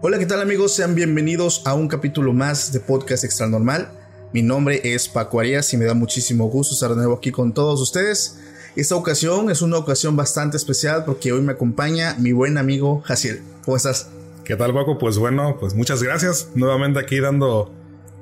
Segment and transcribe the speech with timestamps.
[0.00, 0.74] Hola, ¿qué tal amigos?
[0.74, 3.90] Sean bienvenidos a un capítulo más de Podcast Extra Normal.
[4.32, 7.52] Mi nombre es Paco Arias y me da muchísimo gusto estar de nuevo aquí con
[7.52, 8.38] todos ustedes.
[8.76, 13.42] Esta ocasión es una ocasión bastante especial porque hoy me acompaña mi buen amigo Jaciel.
[13.64, 14.08] ¿Cómo estás?
[14.44, 14.98] ¿Qué tal, Paco?
[14.98, 16.50] Pues bueno, pues muchas gracias.
[16.54, 17.74] Nuevamente aquí dando,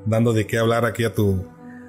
[0.07, 1.45] dando de qué hablar aquí a tu,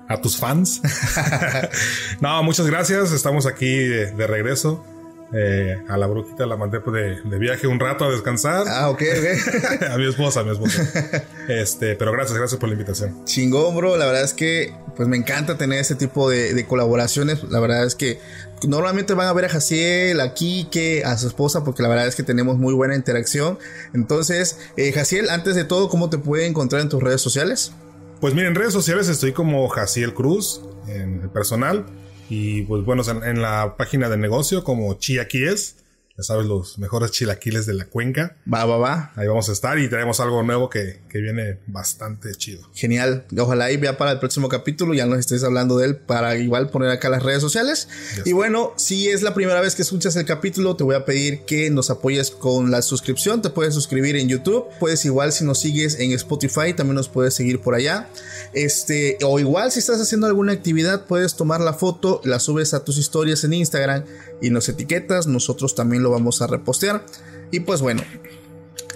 [0.10, 0.82] a tus fans.
[2.20, 3.14] no, muchas gracias.
[3.14, 4.84] Estamos aquí de, de regreso.
[5.34, 8.66] Eh, a la brujita la mandé pues, de, de, viaje un rato a descansar.
[8.68, 9.82] Ah, ok, ok.
[9.92, 10.84] a mi esposa, a mi esposa.
[11.48, 13.24] Este, pero gracias, gracias por la invitación.
[13.24, 13.96] Chingón, bro.
[13.96, 17.44] La verdad es que pues me encanta tener este tipo de, de colaboraciones.
[17.44, 18.20] La verdad es que
[18.66, 22.16] normalmente van a ver a Jaciel, a Kike, a su esposa, porque la verdad es
[22.16, 23.60] que tenemos muy buena interacción.
[23.94, 27.72] Entonces, eh, Jaciel, antes de todo, ¿cómo te puede encontrar en tus redes sociales?
[28.20, 31.86] Pues mira, en redes sociales estoy como Jaciel Cruz, en el personal.
[32.30, 35.78] Y pues bueno, en, la página de negocio como Chiaquiles,
[36.18, 38.38] ya sabes, los mejores chilaquiles de la cuenca.
[38.52, 39.12] Va, va, va.
[39.16, 42.68] Ahí vamos a estar y traemos algo nuevo que, que viene bastante chido.
[42.74, 43.26] Genial.
[43.38, 46.72] Ojalá y vea para el próximo capítulo, ya nos estés hablando de él para igual
[46.72, 47.88] poner acá las redes sociales.
[48.26, 51.42] Y bueno, si es la primera vez que escuchas el capítulo, te voy a pedir
[51.46, 53.44] que nos apoyes con la suscripción.
[53.44, 54.66] Te puedes suscribir en YouTube.
[54.80, 58.10] Puedes igual si nos sigues en Spotify, también nos puedes seguir por allá.
[58.54, 62.84] Este, o igual si estás haciendo alguna actividad, puedes tomar la foto, la subes a
[62.84, 64.04] tus historias en Instagram
[64.42, 65.28] y nos etiquetas.
[65.28, 67.06] Nosotros también lo vamos a repostear.
[67.52, 68.02] Y pues bueno,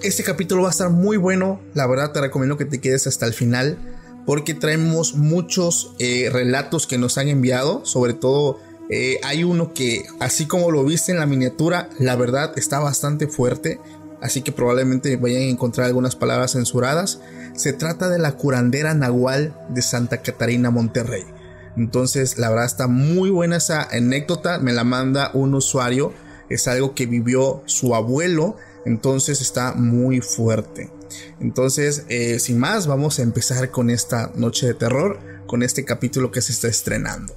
[0.03, 1.61] este capítulo va a estar muy bueno.
[1.73, 3.77] La verdad te recomiendo que te quedes hasta el final.
[4.25, 7.85] Porque traemos muchos eh, relatos que nos han enviado.
[7.85, 12.53] Sobre todo eh, hay uno que, así como lo viste en la miniatura, la verdad
[12.55, 13.79] está bastante fuerte.
[14.21, 17.19] Así que probablemente vayan a encontrar algunas palabras censuradas.
[17.55, 21.23] Se trata de la curandera Nahual de Santa Catarina, Monterrey.
[21.77, 24.59] Entonces, la verdad está muy buena esa anécdota.
[24.59, 26.13] Me la manda un usuario
[26.53, 30.89] es algo que vivió su abuelo, entonces está muy fuerte.
[31.39, 36.31] Entonces, eh, sin más, vamos a empezar con esta noche de terror, con este capítulo
[36.31, 37.33] que se está estrenando.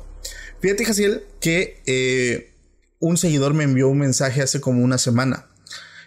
[0.61, 2.53] Fíjate, Jaciel, que eh,
[2.99, 5.47] un seguidor me envió un mensaje hace como una semana.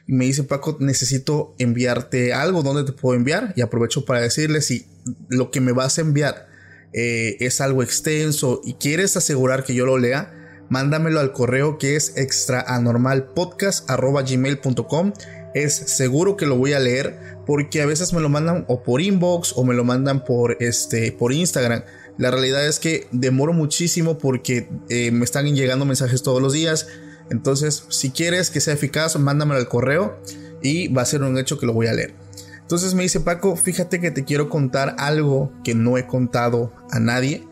[0.08, 3.54] Y me dice, Paco, necesito enviarte algo, ¿dónde te puedo enviar?
[3.58, 4.86] Y aprovecho para decirle si
[5.28, 6.48] lo que me vas a enviar
[6.94, 10.34] eh, es algo extenso y quieres asegurar que yo lo lea,
[10.70, 15.14] mándamelo al correo que es extraanormalpodcast.gmail.com
[15.54, 19.02] es seguro que lo voy a leer porque a veces me lo mandan o por
[19.02, 21.84] inbox o me lo mandan por este por Instagram.
[22.18, 26.88] La realidad es que demoro muchísimo porque eh, me están llegando mensajes todos los días.
[27.30, 30.20] Entonces si quieres que sea eficaz mándamelo al correo
[30.62, 32.14] y va a ser un hecho que lo voy a leer.
[32.62, 37.00] Entonces me dice Paco fíjate que te quiero contar algo que no he contado a
[37.00, 37.48] nadie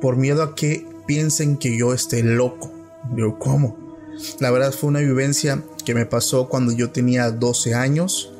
[0.00, 2.70] por miedo a que piensen que yo esté loco.
[3.16, 3.76] Digo, ¿cómo?
[4.40, 8.30] La verdad fue una vivencia que me pasó cuando yo tenía 12 años.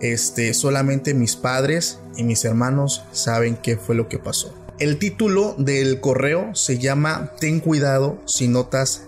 [0.00, 4.54] Este, solamente mis padres y mis hermanos saben qué fue lo que pasó.
[4.78, 9.04] El título del correo se llama Ten cuidado si notas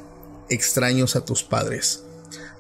[0.48, 2.02] extraños a tus padres.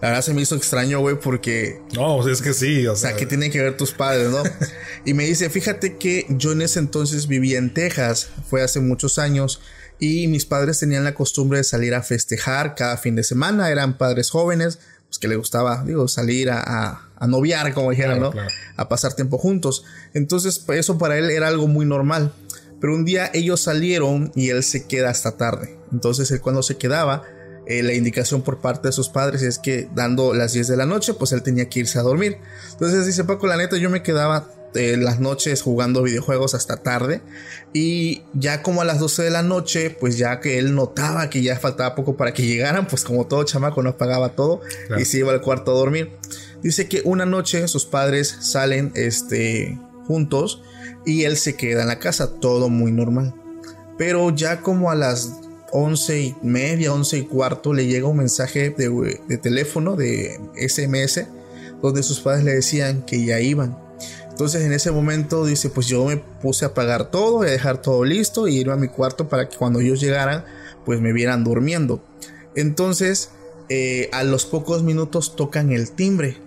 [0.02, 1.80] La verdad se me hizo extraño, güey, porque...
[1.94, 3.10] No, es que sí, o sea...
[3.10, 4.42] O sea, ¿qué tienen que ver tus padres, no?
[5.04, 9.18] y me dice, fíjate que yo en ese entonces vivía en Texas, fue hace muchos
[9.18, 9.60] años,
[10.00, 13.98] y mis padres tenían la costumbre de salir a festejar cada fin de semana, eran
[13.98, 18.26] padres jóvenes, pues que les gustaba, digo, salir a, a, a noviar, como dijeran, claro,
[18.26, 18.32] ¿no?
[18.32, 18.48] Claro.
[18.76, 19.84] A pasar tiempo juntos.
[20.14, 22.32] Entonces, eso para él era algo muy normal.
[22.80, 25.76] Pero un día ellos salieron y él se queda hasta tarde.
[25.92, 27.24] Entonces, él cuando se quedaba,
[27.66, 30.86] eh, la indicación por parte de sus padres es que dando las 10 de la
[30.86, 32.38] noche, pues él tenía que irse a dormir.
[32.72, 37.20] Entonces dice Paco, la neta, yo me quedaba eh, las noches jugando videojuegos hasta tarde.
[37.72, 41.42] Y ya como a las 12 de la noche, pues ya que él notaba que
[41.42, 44.60] ya faltaba poco para que llegaran, pues como todo chamaco no pagaba todo
[44.98, 46.10] y se iba al cuarto a dormir.
[46.62, 50.62] Dice que una noche sus padres salen este, juntos
[51.06, 53.34] y él se queda en la casa, todo muy normal.
[53.96, 55.32] Pero ya como a las
[55.72, 61.26] once y media, once y cuarto, le llega un mensaje de, de teléfono, de SMS,
[61.82, 63.78] donde sus padres le decían que ya iban.
[64.40, 68.06] Entonces en ese momento dice, pues yo me puse a pagar todo, a dejar todo
[68.06, 70.46] listo y irme a mi cuarto para que cuando ellos llegaran,
[70.86, 72.02] pues me vieran durmiendo.
[72.56, 73.32] Entonces,
[73.68, 76.38] eh, a los pocos minutos tocan el timbre.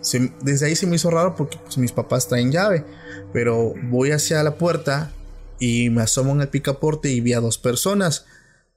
[0.42, 2.84] desde ahí se me hizo raro porque pues, mis papás traen llave.
[3.31, 5.12] Pero voy hacia la puerta
[5.60, 8.25] y me asomo en el picaporte y vi a dos personas.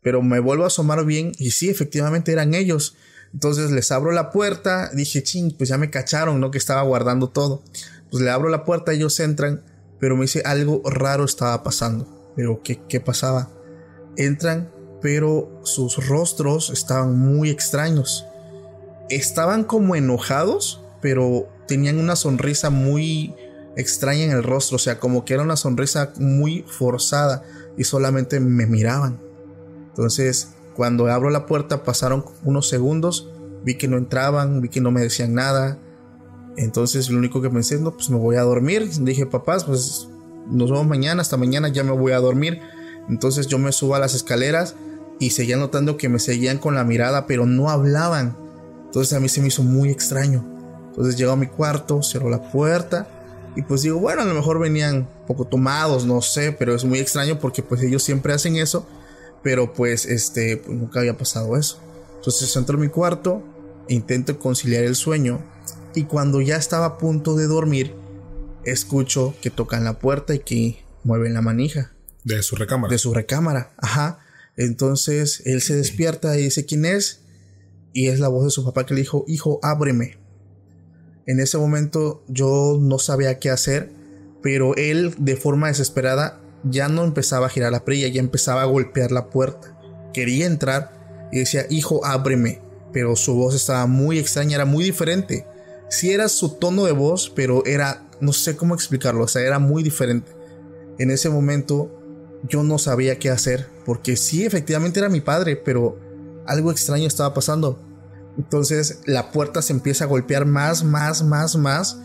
[0.03, 2.97] Pero me vuelvo a asomar bien y sí, efectivamente eran ellos.
[3.33, 6.51] Entonces les abro la puerta, dije, ching, pues ya me cacharon, ¿no?
[6.51, 7.63] Que estaba guardando todo.
[8.11, 9.63] Pues le abro la puerta, ellos entran,
[9.99, 12.33] pero me dice algo raro estaba pasando.
[12.37, 13.51] Pero ¿qué, qué pasaba?
[14.17, 14.71] Entran,
[15.01, 18.27] pero sus rostros estaban muy extraños.
[19.09, 23.35] Estaban como enojados, pero tenían una sonrisa muy
[23.77, 27.43] extraña en el rostro, o sea, como que era una sonrisa muy forzada
[27.77, 29.21] y solamente me miraban.
[29.91, 33.31] Entonces, cuando abro la puerta pasaron unos segundos,
[33.65, 35.79] vi que no entraban, vi que no me decían nada.
[36.57, 38.89] Entonces, lo único que pensé, no, pues me voy a dormir.
[39.01, 40.09] Dije, papás, pues
[40.51, 42.61] nos vemos mañana, hasta mañana ya me voy a dormir.
[43.09, 44.75] Entonces yo me subo a las escaleras
[45.19, 48.37] y seguía notando que me seguían con la mirada, pero no hablaban.
[48.87, 50.45] Entonces a mí se me hizo muy extraño.
[50.89, 53.09] Entonces llego a mi cuarto, cierro la puerta
[53.55, 56.99] y pues digo, bueno, a lo mejor venían poco tomados, no sé, pero es muy
[56.99, 58.87] extraño porque pues ellos siempre hacen eso,
[59.43, 61.79] pero pues este, pues, nunca había pasado eso.
[62.17, 63.43] Entonces entro en mi cuarto,
[63.89, 65.41] intento conciliar el sueño
[65.97, 67.95] y cuando ya estaba a punto de dormir,
[68.65, 71.91] escucho que tocan la puerta y que mueven la manija.
[72.23, 72.93] De su recámara.
[72.93, 74.19] De su recámara, ajá.
[74.59, 77.23] Entonces él se despierta y dice quién es.
[77.95, 80.19] Y es la voz de su papá que le dijo, hijo, ábreme.
[81.25, 83.91] En ese momento yo no sabía qué hacer,
[84.43, 88.67] pero él de forma desesperada ya no empezaba a girar la perilla, ya empezaba a
[88.67, 89.79] golpear la puerta.
[90.13, 92.61] Quería entrar y decía, hijo, ábreme.
[92.93, 95.47] Pero su voz estaba muy extraña, era muy diferente.
[95.89, 99.59] Sí era su tono de voz, pero era, no sé cómo explicarlo, o sea, era
[99.59, 100.33] muy diferente.
[100.99, 101.91] En ese momento
[102.49, 105.99] yo no sabía qué hacer, porque sí, efectivamente era mi padre, pero
[106.47, 107.79] algo extraño estaba pasando.
[108.39, 111.99] Entonces la puerta se empieza a golpear más, más, más, más.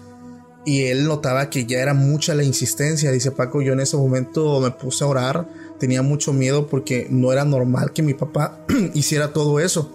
[0.64, 3.12] Y él notaba que ya era mucha la insistencia.
[3.12, 5.50] Dice Paco, yo en ese momento me puse a orar.
[5.80, 8.64] Tenía mucho miedo porque no era normal que mi papá
[8.94, 9.92] hiciera todo eso.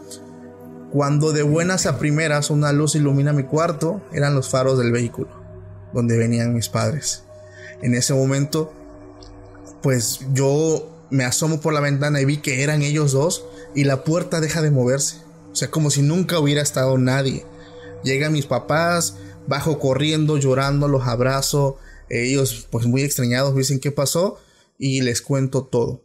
[0.92, 5.28] Cuando de buenas a primeras una luz ilumina mi cuarto, eran los faros del vehículo,
[5.92, 7.24] donde venían mis padres.
[7.82, 8.72] En ese momento,
[9.82, 13.44] pues yo me asomo por la ventana y vi que eran ellos dos
[13.74, 15.18] y la puerta deja de moverse.
[15.52, 17.44] O sea, como si nunca hubiera estado nadie.
[18.04, 19.16] Llegan mis papás,
[19.46, 21.78] bajo corriendo, llorando, los abrazo.
[22.08, 24.38] Ellos, pues muy extrañados, me dicen qué pasó
[24.78, 26.02] y les cuento todo.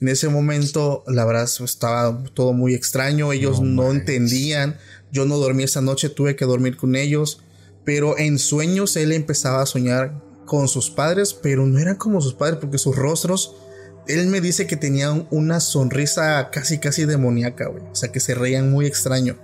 [0.00, 3.32] En ese momento, la verdad, estaba todo muy extraño.
[3.32, 4.78] Ellos no, entendían.
[5.10, 7.42] Yo no dormí esa noche, tuve que dormir con ellos.
[7.84, 12.34] Pero en sueños él empezaba a soñar con sus padres, pero no eran como sus
[12.34, 13.54] padres porque sus rostros
[14.08, 17.84] él me dice que tenían una sonrisa casi casi demoníaca, güey.
[17.84, 19.36] O sea, que se reían muy extraño.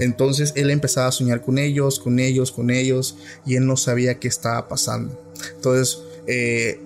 [0.00, 3.16] Entonces él empezaba a soñar con ellos, con ellos, con ellos,
[3.46, 5.18] y él no sabía qué estaba pasando.
[5.54, 6.80] Entonces, eh,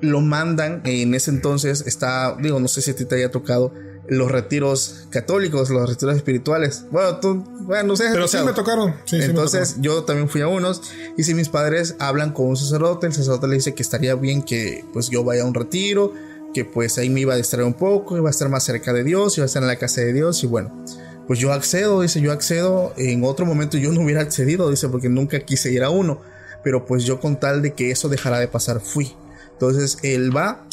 [0.00, 3.72] lo mandan, en ese entonces está, digo, no sé si a ti te haya tocado,
[4.08, 6.84] los retiros católicos, los retiros espirituales.
[6.90, 8.08] Bueno, tú, bueno, no sé.
[8.10, 8.94] Pero sí me tocaron.
[9.12, 10.82] Entonces yo también fui a unos
[11.16, 14.42] y si mis padres hablan con un sacerdote, el sacerdote le dice que estaría bien
[14.42, 16.12] que pues yo vaya a un retiro
[16.54, 19.04] que pues ahí me iba a distraer un poco, iba a estar más cerca de
[19.04, 20.84] Dios, iba a estar en la casa de Dios y bueno,
[21.26, 25.10] pues yo accedo, dice, yo accedo, en otro momento yo no hubiera accedido, dice, porque
[25.10, 26.22] nunca quise ir a uno,
[26.64, 29.14] pero pues yo con tal de que eso dejara de pasar fui.
[29.58, 30.68] Entonces él va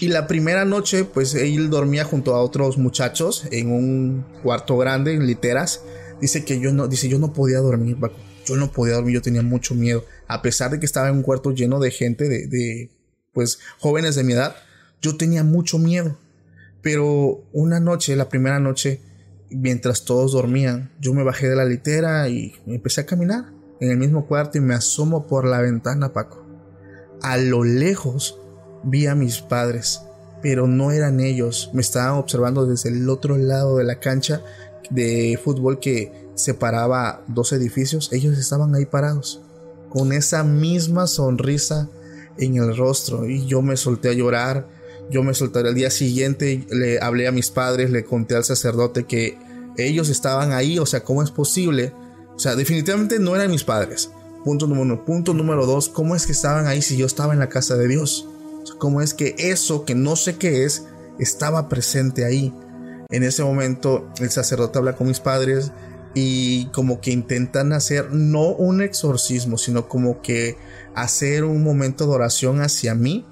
[0.00, 5.14] y la primera noche pues él dormía junto a otros muchachos en un cuarto grande
[5.14, 5.82] en literas.
[6.20, 7.96] Dice que yo no, dice yo no podía dormir,
[8.44, 11.22] yo no podía dormir, yo tenía mucho miedo, a pesar de que estaba en un
[11.22, 12.90] cuarto lleno de gente de, de
[13.32, 14.56] pues jóvenes de mi edad
[15.00, 16.18] yo tenía mucho miedo.
[16.82, 19.00] Pero una noche, la primera noche,
[19.50, 23.96] mientras todos dormían, yo me bajé de la litera y empecé a caminar en el
[23.96, 26.43] mismo cuarto y me asomo por la ventana, Paco.
[27.24, 28.38] A lo lejos
[28.82, 30.02] vi a mis padres,
[30.42, 31.70] pero no eran ellos.
[31.72, 34.42] Me estaban observando desde el otro lado de la cancha
[34.90, 38.12] de fútbol que separaba dos edificios.
[38.12, 39.40] Ellos estaban ahí parados,
[39.88, 41.88] con esa misma sonrisa
[42.36, 44.68] en el rostro y yo me solté a llorar.
[45.10, 49.04] Yo me solté al día siguiente, le hablé a mis padres, le conté al sacerdote
[49.04, 49.38] que
[49.78, 51.94] ellos estaban ahí, o sea, ¿cómo es posible?
[52.36, 54.10] O sea, definitivamente no eran mis padres.
[54.44, 55.04] Punto número uno.
[55.04, 57.88] Punto número dos, ¿cómo es que estaban ahí si yo estaba en la casa de
[57.88, 58.28] Dios?
[58.78, 60.84] ¿Cómo es que eso que no sé qué es
[61.18, 62.52] estaba presente ahí?
[63.10, 65.72] En ese momento el sacerdote habla con mis padres
[66.14, 70.56] y como que intentan hacer no un exorcismo, sino como que
[70.94, 73.26] hacer un momento de oración hacia mí.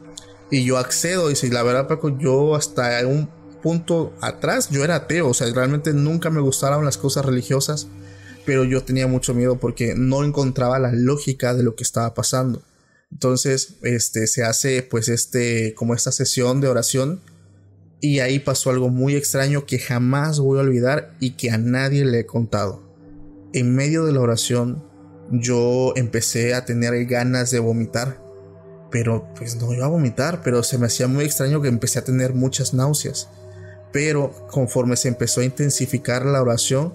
[0.50, 3.28] Y yo accedo y si la verdad Paco, yo hasta un
[3.62, 7.86] punto atrás yo era ateo, o sea, realmente nunca me gustaron las cosas religiosas,
[8.44, 12.62] pero yo tenía mucho miedo porque no encontraba la lógica de lo que estaba pasando.
[13.10, 17.20] Entonces, este se hace pues este como esta sesión de oración
[18.00, 22.04] y ahí pasó algo muy extraño que jamás voy a olvidar y que a nadie
[22.04, 22.82] le he contado.
[23.52, 24.82] En medio de la oración
[25.30, 28.20] yo empecé a tener ganas de vomitar.
[28.90, 32.04] Pero pues no iba a vomitar, pero se me hacía muy extraño que empecé a
[32.04, 33.28] tener muchas náuseas.
[33.92, 36.94] Pero conforme se empezó a intensificar la oración,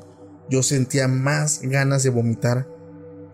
[0.49, 2.67] yo sentía más ganas de vomitar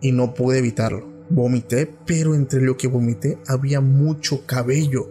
[0.00, 1.06] y no pude evitarlo.
[1.30, 5.08] Vomité, pero entre lo que vomité había mucho cabello.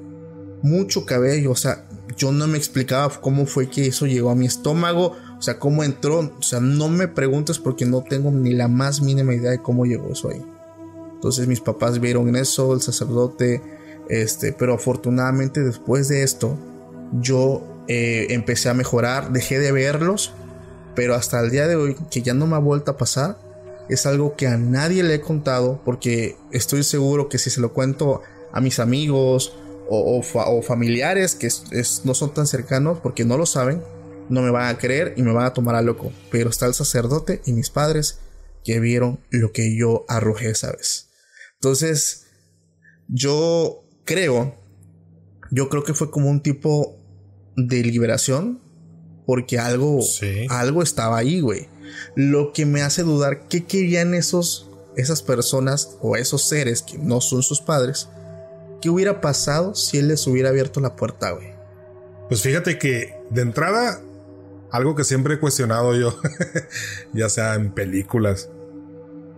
[0.61, 4.45] Mucho cabello, o sea, yo no me explicaba cómo fue que eso llegó a mi
[4.45, 8.67] estómago, o sea, cómo entró, o sea, no me preguntes porque no tengo ni la
[8.67, 10.41] más mínima idea de cómo llegó eso ahí.
[11.15, 13.61] Entonces mis papás vieron eso, el sacerdote,
[14.09, 16.57] este, pero afortunadamente después de esto,
[17.19, 20.33] yo eh, empecé a mejorar, dejé de verlos,
[20.95, 23.37] pero hasta el día de hoy, que ya no me ha vuelto a pasar,
[23.89, 27.73] es algo que a nadie le he contado, porque estoy seguro que si se lo
[27.73, 28.21] cuento
[28.51, 29.53] a mis amigos
[29.89, 30.21] o,
[30.63, 31.49] familiares que
[32.03, 33.83] no son tan cercanos, porque no lo saben,
[34.29, 36.11] no me van a creer y me van a tomar a loco.
[36.31, 38.19] Pero está el sacerdote y mis padres
[38.63, 41.09] que vieron lo que yo arrojé esa vez.
[41.55, 42.27] Entonces,
[43.07, 44.55] yo creo,
[45.51, 46.97] yo creo que fue como un tipo
[47.55, 48.62] de liberación,
[49.25, 49.99] porque algo,
[50.49, 51.67] algo estaba ahí, güey.
[52.15, 57.21] Lo que me hace dudar qué querían esos, esas personas o esos seres que no
[57.21, 58.09] son sus padres.
[58.81, 61.53] ¿Qué hubiera pasado si él les hubiera abierto la puerta, güey?
[62.27, 64.01] Pues fíjate que de entrada,
[64.71, 66.19] algo que siempre he cuestionado yo,
[67.13, 68.49] ya sea en películas,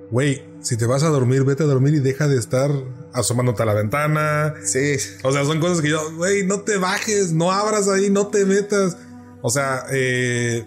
[0.09, 2.71] güey, si te vas a dormir, vete a dormir y deja de estar
[3.13, 4.55] asomándote a la ventana.
[4.63, 4.95] Sí.
[5.23, 8.45] O sea, son cosas que yo, güey, no te bajes, no abras ahí, no te
[8.45, 8.97] metas.
[9.45, 10.65] O sea, eh,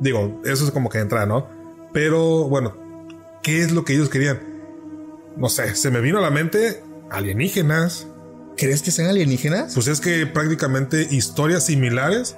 [0.00, 1.48] digo, eso es como que entra, ¿no?
[1.94, 2.76] Pero bueno,
[3.42, 4.38] ¿qué es lo que ellos querían?
[5.38, 8.06] No sé, se me vino a la mente alienígenas.
[8.58, 9.72] ¿Crees que sean alienígenas?
[9.72, 12.36] Pues es que prácticamente historias similares,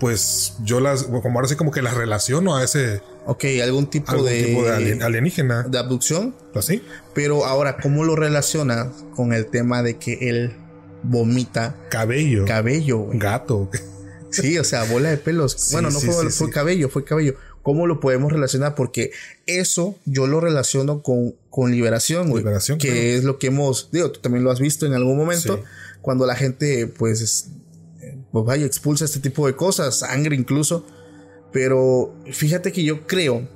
[0.00, 4.22] pues yo las, como ahora sí como que las relaciono a ese, Ok, algún tipo
[4.22, 5.64] de, tipo de alienígena.
[5.64, 6.34] De abducción.
[6.54, 6.82] Así.
[7.12, 10.56] Pero ahora, ¿cómo lo relaciona con el tema de que él
[11.02, 12.46] vomita cabello?
[12.46, 13.68] Cabello, Gato.
[14.42, 15.70] Sí, o sea, bola de pelos.
[15.72, 17.36] bueno, no fue, cabello, fue cabello.
[17.62, 18.74] ¿Cómo lo podemos relacionar?
[18.74, 19.10] Porque
[19.46, 22.42] eso yo lo relaciono con, con liberación, güey.
[22.42, 22.78] Liberación.
[22.78, 25.62] Que es lo que hemos, digo, tú también lo has visto en algún momento,
[26.00, 27.50] cuando la gente, pues,
[28.30, 30.86] pues vaya, expulsa este tipo de cosas, sangre incluso.
[31.52, 33.48] Pero fíjate que yo creo,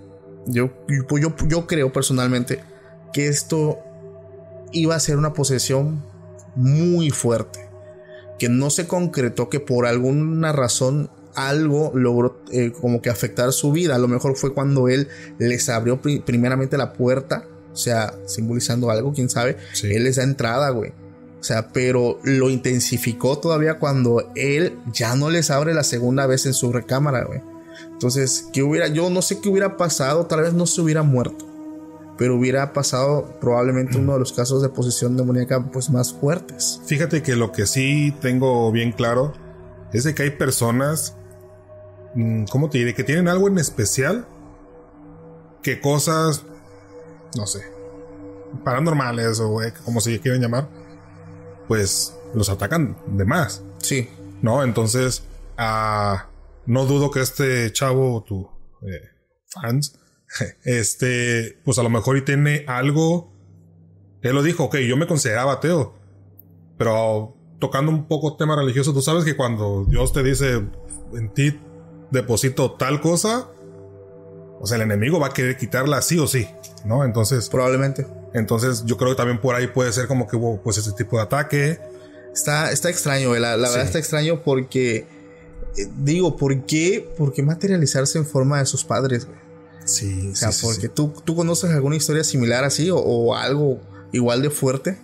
[0.46, 2.60] yo, yo, yo creo personalmente
[3.12, 3.78] que esto
[4.72, 6.02] iba a ser una posesión
[6.56, 7.69] muy fuerte.
[8.40, 13.70] Que no se concretó, que por alguna razón algo logró eh, como que afectar su
[13.70, 13.94] vida.
[13.94, 15.06] A lo mejor fue cuando él
[15.38, 19.56] les abrió primeramente la puerta, o sea, simbolizando algo, quién sabe.
[19.82, 20.92] Él les da entrada, güey.
[21.40, 26.44] O sea, pero lo intensificó todavía cuando él ya no les abre la segunda vez
[26.44, 27.40] en su recámara, güey.
[27.92, 28.88] Entonces, ¿qué hubiera?
[28.88, 31.46] Yo no sé qué hubiera pasado, tal vez no se hubiera muerto,
[32.20, 36.78] pero hubiera pasado probablemente uno de los casos de posesión demoníaca pues más fuertes.
[36.84, 39.32] Fíjate que lo que sí tengo bien claro
[39.94, 41.16] es de que hay personas,
[42.14, 42.94] mm, ¿cómo te diré?
[42.94, 44.26] Que tienen algo en especial,
[45.62, 46.44] que cosas,
[47.38, 47.62] no sé,
[48.64, 50.68] paranormales o eh, como se quieran llamar,
[51.68, 53.62] pues los atacan de más.
[53.78, 54.10] Sí.
[54.42, 54.62] ¿No?
[54.62, 55.22] Entonces,
[55.56, 56.28] a
[56.66, 58.46] no dudo que este chavo, tu
[58.86, 59.08] eh,
[59.48, 59.98] fans,
[60.64, 63.32] este, pues a lo mejor y tiene algo.
[64.22, 65.94] Él lo dijo, ok, yo me consideraba ateo,
[66.76, 70.62] pero tocando un poco tema religioso, tú sabes que cuando Dios te dice
[71.14, 71.58] en ti
[72.10, 73.48] deposito tal cosa,
[74.60, 76.46] o sea, el enemigo va a querer quitarla sí o sí,
[76.84, 77.04] ¿no?
[77.04, 77.48] Entonces.
[77.48, 78.06] Probablemente.
[78.34, 81.16] Entonces, yo creo que también por ahí puede ser como que hubo pues ese tipo
[81.16, 81.80] de ataque.
[82.32, 85.06] Está, está extraño, la, la verdad está extraño porque
[85.76, 87.08] eh, digo, ¿por qué?
[87.16, 89.26] ¿Por qué materializarse en forma de sus padres,
[89.84, 93.80] Sí, O sea, porque Tú, tú conoces alguna historia similar así o, algo
[94.12, 94.98] igual de fuerte.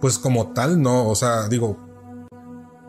[0.00, 1.08] Pues como tal, no.
[1.08, 1.78] O sea, digo,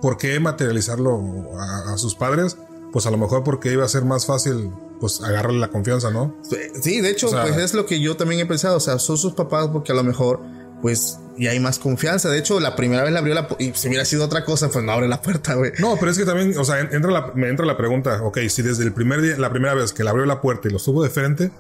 [0.02, 2.58] ¿por qué materializarlo a, a sus padres?
[2.92, 6.36] Pues a lo mejor porque iba a ser más fácil pues agarrarle la confianza, ¿no?
[6.82, 8.78] Sí, de hecho, O sea- pues es lo que yo también he pensado.
[8.78, 10.42] O sea, son sus papás porque a lo mejor,
[10.82, 12.30] pues, ya hay más confianza.
[12.30, 14.84] De hecho, la primera vez le abrió la y si hubiera sido otra cosa, pues
[14.86, 15.72] no abre la puerta, güey.
[15.80, 18.40] No, pero es que también, o sea, en- entra la, me entra la pregunta, ok,
[18.50, 20.78] si desde el primer día, la primera vez que le abrió la puerta y lo
[20.78, 21.52] estuvo de frente,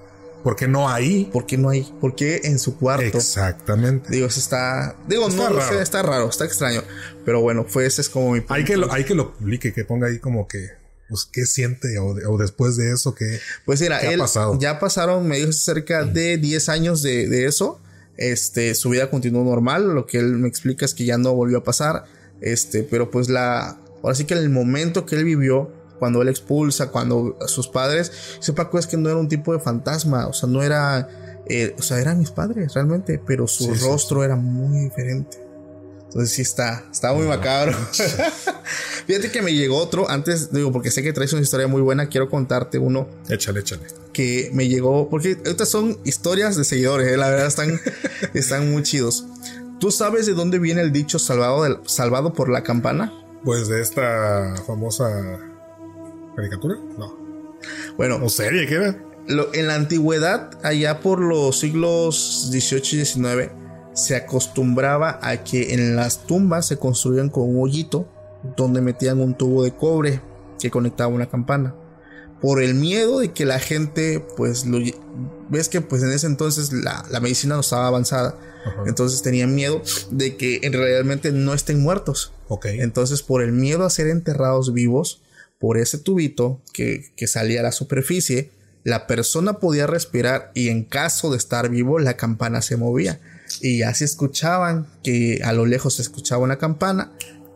[0.44, 1.29] ¿por qué no ahí?
[1.34, 1.91] ¿Por qué no hay?
[2.00, 3.17] ¿Por qué en su cuarto?
[3.17, 4.10] Exactamente.
[4.12, 4.96] Digo, eso está.
[5.08, 5.74] Digo, Está no raro.
[5.74, 6.82] sé, está raro, está extraño.
[7.25, 8.44] Pero bueno, fue ese es como mi.
[8.50, 10.70] Hay que, lo, hay que lo publique, que ponga ahí como que,
[11.10, 11.98] pues, ¿qué siente?
[12.00, 14.58] O, o después de eso, que Pues mira, ¿Qué ha él pasado?
[14.60, 17.79] ya pasaron, me dijo cerca de 10 años de, de eso.
[18.17, 19.93] Este, su vida continuó normal.
[19.93, 22.03] Lo que él me explica es que ya no volvió a pasar.
[22.41, 23.77] Este, pero pues la.
[24.03, 28.12] Ahora sí que el momento que él vivió, cuando él expulsa, cuando a sus padres,
[28.39, 30.27] ese Paco es que no era un tipo de fantasma.
[30.27, 31.07] O sea, no era.
[31.48, 35.38] eh, o sea, eran mis padres realmente, pero su Sí, sí, rostro era muy diferente.
[36.15, 37.74] Entonces sí está, está muy macabro.
[39.05, 42.07] Fíjate que me llegó otro antes, digo, porque sé que traes una historia muy buena,
[42.07, 43.81] quiero contarte uno échale, échale.
[44.13, 47.81] que me llegó, porque estas son historias de seguidores, eh, la verdad están,
[48.34, 49.25] están muy chidos.
[49.79, 53.12] ¿Tú sabes de dónde viene el dicho salvado, del- salvado por la campana?
[53.43, 55.10] Pues de esta famosa
[56.36, 57.13] caricatura, no.
[57.98, 59.03] Bueno, ¿O serie qué era?
[59.27, 63.51] lo- en la antigüedad, allá por los siglos XVIII y XIX,
[63.95, 68.07] se acostumbraba a que en las tumbas se construían con un hoyito
[68.57, 70.21] donde metían un tubo de cobre
[70.59, 71.73] que conectaba una campana.
[72.41, 74.79] Por el miedo de que la gente, pues, lo,
[75.49, 78.37] ves que pues en ese entonces la, la medicina no estaba avanzada.
[78.85, 82.33] Entonces tenían miedo de que en realmente no estén muertos.
[82.47, 82.65] Ok.
[82.65, 85.21] Entonces, por el miedo a ser enterrados vivos,
[85.59, 88.51] por ese tubito que, que salía a la superficie,
[88.83, 93.19] la persona podía respirar y en caso de estar vivo, la campana se movía.
[93.62, 97.12] Y ya se escuchaban que a lo lejos se escuchaba una campana,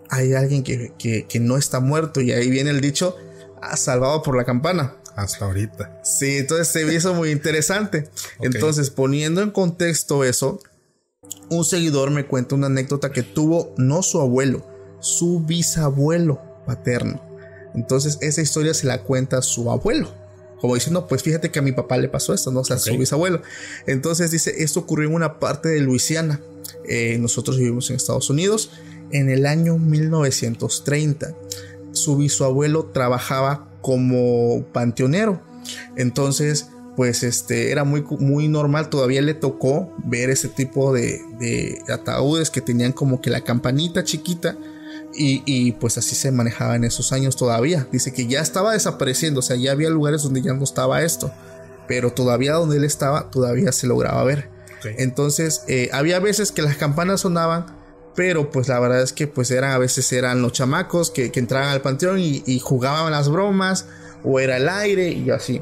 [0.09, 3.15] hay alguien que, que- que no está muerto y ahí viene el dicho,
[3.61, 4.95] "Ah, salvado por la campana.
[5.15, 5.99] Hasta ahorita.
[6.03, 8.09] Sí, entonces se me hizo muy interesante.
[8.41, 10.61] Entonces, poniendo en contexto eso,
[11.49, 14.65] un seguidor me cuenta una anécdota que tuvo no su abuelo,
[15.01, 17.21] su bisabuelo paterno.
[17.75, 20.09] Entonces, esa historia se la cuenta su abuelo.
[20.61, 22.61] Como diciendo, pues fíjate que a mi papá le pasó esto, ¿no?
[22.61, 23.41] O sea, su bisabuelo.
[23.87, 26.41] Entonces dice, esto ocurrió en una parte de Luisiana.
[26.85, 28.71] Eh, nosotros vivimos en Estados Unidos
[29.11, 31.35] en el año 1930.
[31.91, 35.41] Su bisabuelo trabajaba como panteonero.
[35.95, 38.89] Entonces, pues este era muy, muy normal.
[38.89, 44.03] Todavía le tocó ver ese tipo de, de ataúdes que tenían como que la campanita
[44.03, 44.57] chiquita.
[45.21, 47.85] Y, y, pues así se manejaba en esos años todavía.
[47.91, 49.41] Dice que ya estaba desapareciendo.
[49.41, 51.29] O sea, ya había lugares donde ya no estaba esto.
[51.89, 54.49] Pero todavía donde él estaba, todavía se lograba ver.
[54.97, 57.65] Entonces, eh, había veces que las campanas sonaban,
[58.15, 61.41] pero pues la verdad es que pues eran, a veces eran los chamacos que, que
[61.41, 63.87] entraban al panteón y, y jugaban las bromas,
[64.23, 65.61] o era el aire y así.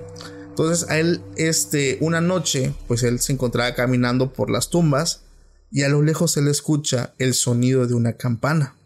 [0.49, 5.21] Entonces, a él, este, una noche, pues él se encontraba caminando por las tumbas
[5.71, 8.76] y a lo lejos se le escucha el sonido de una campana.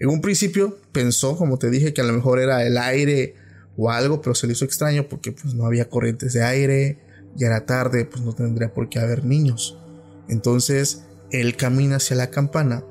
[0.00, 3.34] En un principio pensó, como te dije, que a lo mejor era el aire
[3.76, 6.98] o algo, pero se le hizo extraño porque pues no había corrientes de aire,
[7.36, 9.78] ya era tarde, pues no tendría por qué haber niños.
[10.26, 12.82] Entonces él camina hacia la campana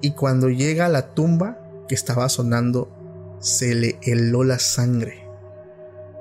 [0.00, 5.26] y cuando llega a la tumba que estaba sonando, se le heló la sangre.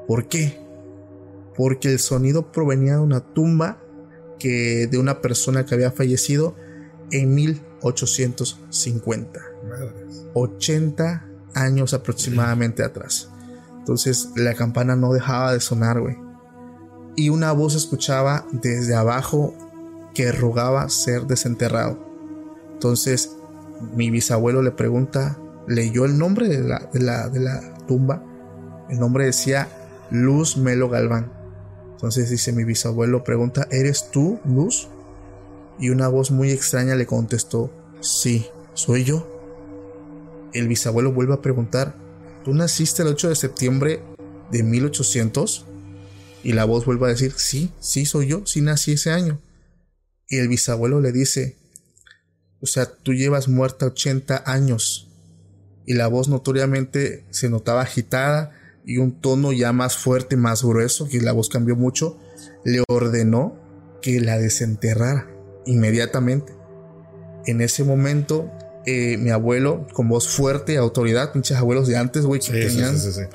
[0.06, 0.60] ¿Por qué?
[1.56, 3.82] Porque el sonido provenía de una tumba
[4.38, 6.58] que de una persona que había fallecido
[7.10, 9.49] en 1850.
[9.70, 10.26] Madres.
[10.34, 13.30] 80 años aproximadamente atrás.
[13.78, 16.18] Entonces la campana no dejaba de sonar, güey.
[17.16, 19.54] Y una voz escuchaba desde abajo
[20.14, 21.98] que rogaba ser desenterrado.
[22.74, 23.36] Entonces
[23.96, 28.24] mi bisabuelo le pregunta, leyó el nombre de la, de la, de la tumba.
[28.90, 29.68] El nombre decía
[30.12, 31.32] Luz Melo Galván.
[31.92, 34.88] Entonces dice mi bisabuelo, pregunta, ¿eres tú, Luz?
[35.80, 39.29] Y una voz muy extraña le contestó, sí, soy yo.
[40.54, 41.96] El bisabuelo vuelve a preguntar,
[42.44, 44.02] ¿tú naciste el 8 de septiembre
[44.52, 45.66] de 1800?
[46.44, 49.40] Y la voz vuelve a decir, sí, sí soy yo, sí nací ese año.
[50.28, 51.58] Y el bisabuelo le dice,
[52.62, 55.10] o sea, tú llevas muerta 80 años.
[55.86, 58.52] Y la voz notoriamente se notaba agitada
[58.86, 62.18] y un tono ya más fuerte, más grueso, que la voz cambió mucho,
[62.64, 63.56] le ordenó
[64.02, 65.30] que la desenterrara
[65.66, 66.54] inmediatamente.
[67.46, 68.52] En ese momento,
[68.90, 72.68] eh, mi abuelo, con voz fuerte, autoridad, pinches abuelos de antes, güey, que Sí, sí,
[72.68, 73.28] tenían, sí, sí, sí.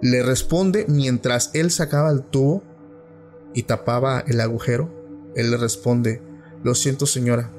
[0.00, 2.62] le responde mientras él sacaba el tubo
[3.54, 4.90] y tapaba el agujero.
[5.34, 6.20] Él le responde,
[6.62, 7.50] lo siento señora,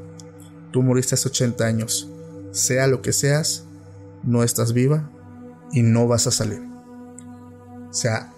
[0.72, 2.10] tú moriste hace 80 años.
[2.52, 3.66] Sea lo que seas,
[4.24, 5.10] no estás viva
[5.72, 6.62] y no vas a salir.
[7.90, 8.32] O sea,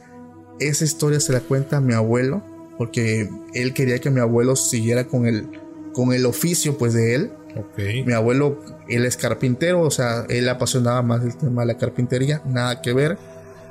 [0.60, 2.44] esa historia se la cuenta mi abuelo,
[2.78, 5.50] porque él quería que mi abuelo siguiera con el,
[5.94, 7.32] con el oficio pues de él.
[7.56, 7.78] Ok.
[8.06, 12.42] Mi abuelo, él es carpintero, o sea, él apasionaba más el tema de la carpintería,
[12.46, 13.18] nada que ver,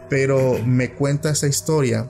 [0.08, 2.08] pero me cuenta esa historia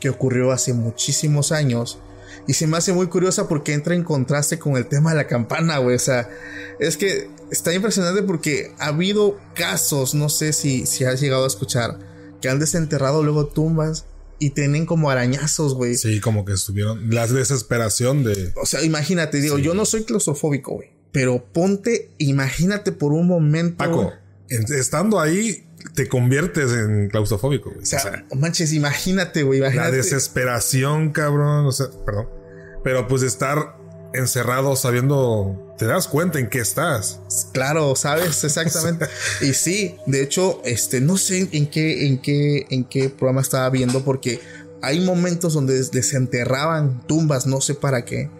[0.00, 1.98] que ocurrió hace muchísimos años
[2.46, 5.26] y se me hace muy curiosa porque entra en contraste con el tema de la
[5.26, 6.28] campana, güey, o sea,
[6.78, 11.48] es que está impresionante porque ha habido casos, no sé si, si has llegado a
[11.48, 11.98] escuchar,
[12.40, 14.04] que han desenterrado luego tumbas
[14.44, 15.94] y tienen como arañazos, güey.
[15.94, 17.08] Sí, como que estuvieron.
[17.08, 18.52] La desesperación de.
[18.56, 20.90] O sea, imagínate, digo, yo no soy claustrofóbico, güey.
[21.12, 23.78] Pero ponte, imagínate por un momento.
[23.78, 24.12] Paco,
[24.48, 27.84] estando ahí, te conviertes en claustrofóbico, güey.
[27.84, 29.60] O sea, manches, imagínate, güey.
[29.60, 31.64] la desesperación, cabrón.
[31.64, 32.28] O sea, perdón.
[32.82, 33.78] Pero pues estar
[34.14, 35.74] encerrado sabiendo.
[35.76, 37.20] Te das cuenta en qué estás.
[37.52, 39.06] Claro, sabes, exactamente.
[39.40, 43.68] y sí, de hecho, este, no sé en qué, en qué, en qué programa estaba
[43.70, 44.40] viendo, porque
[44.82, 48.30] hay momentos donde desenterraban tumbas, no sé para qué.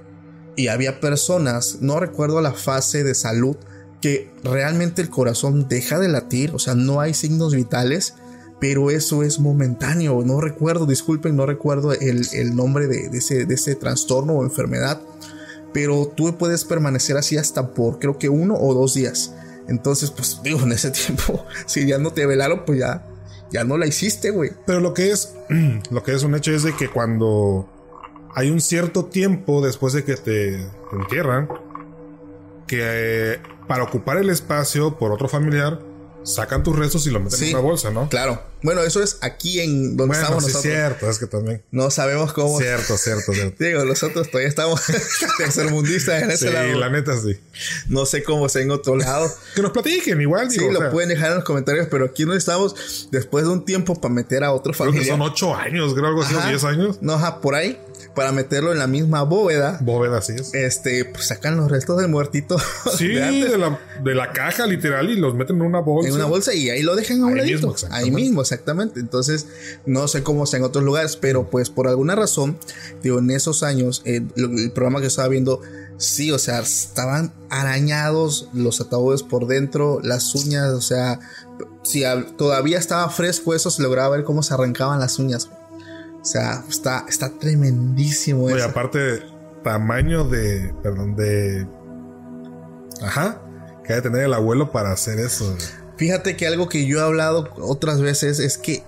[0.57, 3.57] Y había personas, no recuerdo la fase de salud,
[4.01, 8.15] que realmente el corazón deja de latir, o sea, no hay signos vitales,
[8.61, 10.23] pero eso es momentáneo.
[10.25, 14.45] No recuerdo, disculpen, no recuerdo el, el nombre de, de ese, de ese trastorno o
[14.45, 15.01] enfermedad,
[15.75, 19.35] pero tú puedes permanecer así hasta por creo que uno o dos días.
[19.69, 23.05] Entonces, pues digo, en ese tiempo, si ya no te velaron, pues ya,
[23.51, 24.53] ya no la hiciste, güey.
[24.65, 25.35] Pero lo que es,
[25.91, 27.69] lo que es un hecho es de que cuando
[28.35, 31.49] hay un cierto tiempo después de que te, entierran,
[32.67, 35.81] que eh, para ocupar el espacio por otro familiar,
[36.25, 37.45] sacan tus restos y lo meten Sí.
[37.51, 38.09] en una bolsa, ¿no?
[38.09, 38.43] Claro.
[38.63, 40.75] Bueno, eso es aquí en donde Bueno, estamos sí es nosotros.
[40.75, 41.63] cierto, es que también.
[41.71, 42.59] No sabemos cómo.
[42.59, 43.63] Cierto, cierto, cierto.
[43.63, 44.81] Digo, nosotros todavía estamos
[45.39, 46.79] tercermundistas en ese Sí, lado.
[46.79, 47.39] la neta sí.
[47.89, 49.31] No sé cómo sea en otro lado.
[49.55, 50.51] Que nos platiquen igual.
[50.51, 53.45] Sí, digo, o lo sea, pueden dejar en los comentarios, pero aquí no estamos después
[53.45, 56.35] de un tiempo para meter a otro Creo que son ocho años, creo algo así,
[56.35, 56.99] o diez años.
[57.03, 57.79] No, ajá, por ahí,
[58.15, 59.79] para meterlo en la misma bóveda.
[59.81, 60.55] Bóveda, así es.
[60.55, 62.57] Este, pues sacan los restos del muertito
[62.97, 66.09] Sí, de antes de la, de la caja literal y los meten en una bolsa.
[66.09, 68.11] en una bolsa y ahí lo dejan a un Ahí mismo, ahí exactamente.
[68.21, 69.01] mismo, exactamente.
[69.01, 69.47] Entonces,
[69.87, 72.59] no sé cómo sea en otros lugares, pero pues por alguna razón,
[73.03, 75.61] digo, en esos años, eh, el programa que estaba viendo,
[75.99, 81.21] sí, o sea, estaban arañados los ataúdes por dentro, las uñas, o sea,
[81.83, 82.03] si
[82.37, 85.49] todavía estaba fresco eso, se lograba ver cómo se arrancaban las uñas.
[86.25, 88.65] O sea, está, está tremendísimo eso.
[88.65, 89.21] aparte,
[89.63, 90.73] tamaño de.
[90.83, 91.67] Perdón, de.
[93.03, 93.43] Ajá.
[93.85, 95.55] Que ha de tener el abuelo para hacer eso.
[95.99, 98.83] Fíjate que algo que yo he hablado otras veces es que,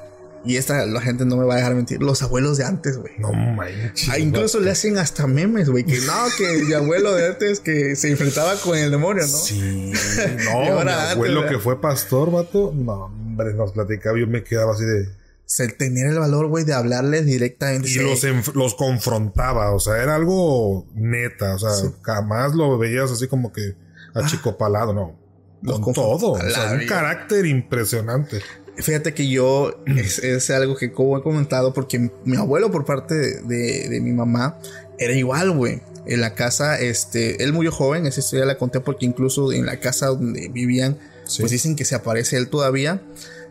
[0.46, 3.12] y esta la gente no me va a dejar mentir, los abuelos de antes, güey.
[3.18, 4.08] No manches.
[4.08, 5.84] Ah, incluso le hacen hasta memes, güey.
[5.84, 9.36] Que no, que mi abuelo de antes que se enfrentaba con el demonio, ¿no?
[9.36, 9.92] Sí.
[10.16, 12.72] Y No, mi abuelo que fue pastor, vato.
[12.74, 14.18] No, hombre, nos platicaba.
[14.18, 15.25] Yo me quedaba así de.
[15.46, 17.88] Se tener el valor, güey, de hablarles directamente.
[17.88, 18.00] Y Sí.
[18.00, 19.72] los, los confrontaba.
[19.72, 21.54] O sea, era algo neta.
[21.54, 21.70] O sea,
[22.02, 23.74] jamás lo veías así como que
[24.14, 25.18] achicopalado, no.
[25.62, 26.32] Los Con todo.
[26.32, 28.40] O sea, un carácter impresionante.
[28.76, 33.14] Fíjate que yo, es, es algo que como he comentado, porque mi abuelo por parte
[33.14, 34.58] de, de- de mi mamá
[34.98, 35.80] era igual, güey.
[36.06, 39.80] En la casa, este, él murió joven, esa historia la conté porque incluso en la
[39.80, 41.40] casa donde vivían, Sí.
[41.42, 43.00] pues dicen que se aparece él todavía.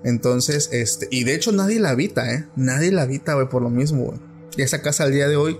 [0.05, 2.45] Entonces, este, y de hecho nadie la habita, ¿eh?
[2.55, 4.19] Nadie la habita, güey, por lo mismo, güey.
[4.55, 5.59] Y esa casa al día de hoy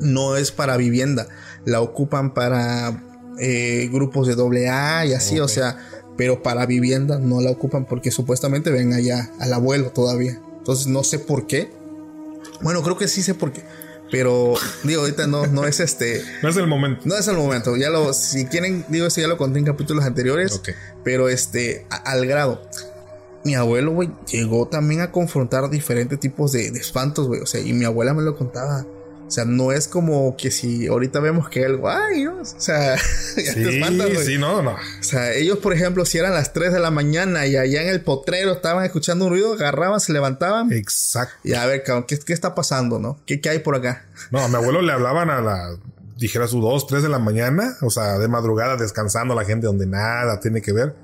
[0.00, 1.26] no es para vivienda,
[1.64, 3.02] la ocupan para
[3.40, 5.78] eh, grupos de doble A y así, o sea,
[6.16, 10.38] pero para vivienda no la ocupan porque supuestamente ven allá al abuelo todavía.
[10.58, 11.70] Entonces no sé por qué.
[12.60, 13.62] Bueno, creo que sí sé por qué.
[14.10, 16.22] Pero digo, ahorita no, no es este.
[16.42, 17.02] No es el momento.
[17.06, 17.76] No es el momento.
[17.76, 20.52] Ya lo, si quieren, digo, eso ya lo conté en capítulos anteriores.
[20.56, 20.68] Ok.
[21.02, 22.62] Pero este, a- al grado.
[23.46, 27.40] Mi abuelo, güey, llegó también a confrontar diferentes tipos de, de espantos, güey.
[27.40, 28.84] O sea, y mi abuela me lo contaba.
[29.26, 32.40] O sea, no es como que si ahorita vemos que algo, ay, ¿no?
[32.40, 32.96] o sea,
[33.36, 34.26] ya te Sí, espantas, güey.
[34.26, 34.72] sí, no, no.
[34.72, 37.88] O sea, ellos, por ejemplo, si eran las 3 de la mañana y allá en
[37.88, 40.72] el potrero estaban escuchando un ruido, agarraban, se levantaban.
[40.72, 41.36] Exacto.
[41.42, 43.20] Y a ver, cabrón, ¿qué, qué está pasando, no?
[43.26, 44.04] ¿Qué, ¿Qué hay por acá?
[44.30, 45.76] No, a mi abuelo le hablaban a la,
[46.16, 49.86] dijera su 2, 3 de la mañana, o sea, de madrugada descansando la gente donde
[49.86, 50.94] nada tiene que ver.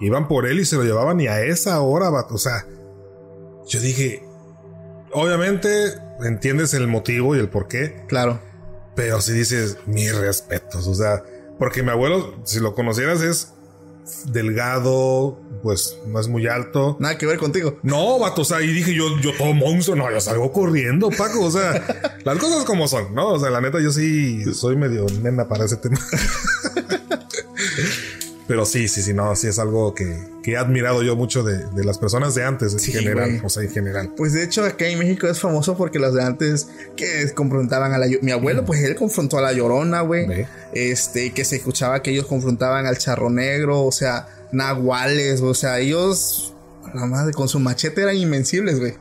[0.00, 2.66] Iban por él y se lo llevaban y a esa hora, vato, o sea,
[3.66, 4.22] yo dije,
[5.12, 5.68] obviamente
[6.22, 8.40] entiendes el motivo y el por qué, Claro.
[8.96, 11.22] pero si dices, mis respetos, o sea,
[11.58, 13.52] porque mi abuelo, si lo conocieras, es
[14.32, 16.96] delgado, pues no es muy alto.
[17.00, 17.78] Nada que ver contigo.
[17.82, 21.40] No, vato, o sea, y dije yo, yo todo monstruo, no, yo salgo corriendo, Paco,
[21.44, 23.28] o sea, las cosas como son, ¿no?
[23.30, 25.98] O sea, la neta, yo sí soy medio nena para ese tema.
[28.46, 31.64] Pero sí, sí, sí, no, sí es algo que, que he admirado yo mucho de,
[31.64, 33.40] de las personas de antes en Sí, general.
[33.42, 34.12] O sea, en general.
[34.16, 37.98] Pues de hecho acá en México es famoso porque los de antes que confrontaban a
[37.98, 38.06] la...
[38.20, 40.46] Mi abuelo pues él confrontó a la Llorona, güey.
[40.72, 45.78] Este, que se escuchaba que ellos confrontaban al Charro Negro, o sea, nahuales, o sea,
[45.80, 46.50] ellos...
[46.92, 48.94] La madre, con su machete eran invencibles, güey.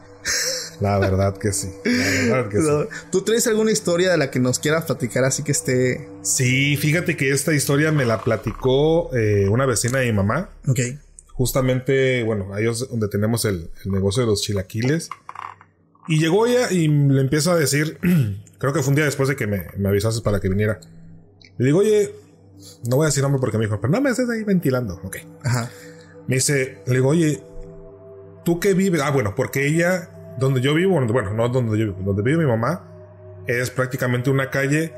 [0.79, 1.69] La verdad que sí.
[1.85, 2.97] La verdad que sí.
[3.11, 6.09] ¿Tú traes alguna historia de la que nos quieras platicar así que esté...
[6.21, 10.49] Sí, fíjate que esta historia me la platicó eh, una vecina de mi mamá.
[10.67, 10.79] Ok.
[11.33, 15.09] Justamente, bueno, ahí es donde tenemos el, el negocio de los chilaquiles.
[16.07, 17.97] Y llegó ella y le empiezo a decir,
[18.57, 20.79] creo que fue un día después de que me, me avisaste para que viniera.
[21.57, 22.13] Le digo, oye,
[22.89, 24.99] no voy a decir nombre porque me dijo, pero no me estés ahí ventilando.
[25.03, 25.17] Ok.
[25.43, 25.69] Ajá.
[26.27, 27.43] Me dice, le digo, oye,
[28.45, 29.01] ¿tú qué vives?
[29.01, 32.49] Ah, bueno, porque ella, donde yo vivo, bueno, no donde yo vivo, donde vive mi
[32.49, 32.89] mamá,
[33.47, 34.93] es prácticamente una calle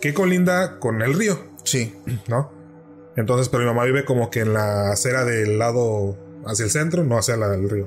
[0.00, 1.94] que colinda con el río, Sí.
[2.28, 2.52] ¿no?
[3.16, 7.02] Entonces, pero mi mamá vive como que en la acera del lado hacia el centro,
[7.02, 7.86] no hacia la del río.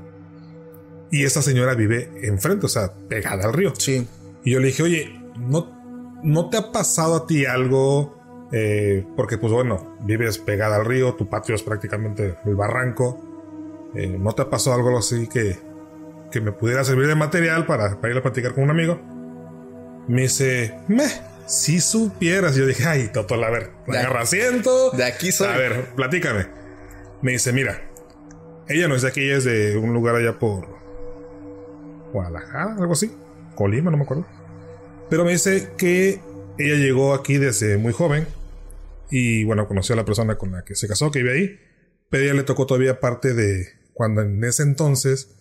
[1.12, 3.74] Y esta señora vive enfrente, o sea, pegada al río.
[3.78, 4.08] Sí.
[4.44, 8.18] Y yo le dije, oye, ¿no, ¿no te ha pasado a ti algo?
[8.52, 13.20] Eh, porque, pues bueno, vives pegada al río, tu patio es prácticamente el barranco.
[13.96, 15.58] Eh, ¿No te ha pasado algo así que,
[16.32, 19.00] que me pudiera servir de material para, para ir a platicar con un amigo?
[20.08, 21.06] Me dice, me,
[21.48, 22.56] si supieras.
[22.56, 24.92] Yo dije, ay, Totol, a ver, De- agarra asiento.
[24.92, 25.48] de aquí soy.
[25.48, 26.48] A ver, platícame.
[27.22, 27.82] Me dice, mira,
[28.68, 30.68] ella no es de aquí, ella es de un lugar allá por
[32.14, 33.12] Guadalajara, algo así.
[33.56, 34.26] Colima, no me acuerdo.
[35.10, 36.22] Pero me dice que
[36.58, 38.28] ella llegó aquí desde muy joven
[39.12, 41.60] y bueno, conoció a la persona con la que se casó, que vive ahí.
[42.10, 45.36] Pero ella le tocó todavía parte de cuando en ese entonces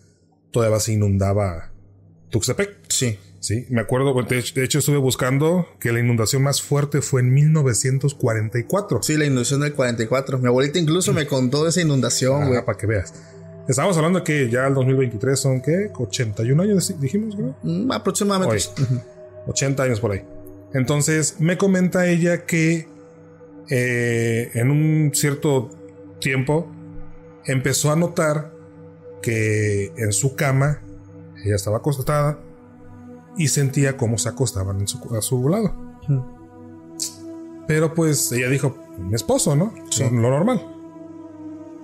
[0.50, 1.72] todavía se inundaba
[2.30, 2.76] Tuxtepec.
[2.88, 3.18] Sí.
[3.40, 9.02] Sí, me acuerdo, de hecho, estuve buscando que la inundación más fuerte fue en 1944.
[9.04, 10.38] Sí, la inundación del 44.
[10.38, 12.58] Mi abuelita incluso me contó de esa inundación, güey.
[12.58, 13.14] Ah, para que veas.
[13.68, 15.90] Estábamos hablando que ya el 2023 son, ¿qué?
[15.96, 17.56] 81 años, dijimos, ¿no?
[17.62, 18.64] Mm, aproximadamente.
[18.76, 19.00] Oye.
[19.46, 20.24] 80 años por ahí.
[20.74, 22.88] Entonces me comenta ella que
[23.70, 25.70] eh, en un cierto
[26.20, 26.66] tiempo
[27.46, 28.52] empezó a notar
[29.22, 30.80] que en su cama
[31.44, 32.38] ella estaba acostada
[33.36, 35.72] y sentía cómo se acostaban en su- a su lado.
[37.66, 39.72] Pero pues ella dijo, mi esposo, ¿no?
[39.90, 40.04] Sí.
[40.04, 40.66] Lo, lo normal.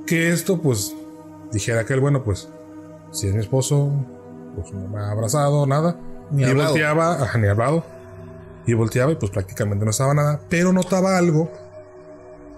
[0.06, 0.94] Que esto pues
[1.52, 2.48] dijera aquel, bueno, pues
[3.12, 3.92] si es mi esposo,
[4.56, 5.98] pues no me ha abrazado, nada.
[6.30, 6.70] Ni y hablado.
[6.70, 7.84] volteaba, ajá, ni hablado.
[8.66, 10.40] Y volteaba y pues prácticamente no estaba nada.
[10.48, 11.50] Pero notaba algo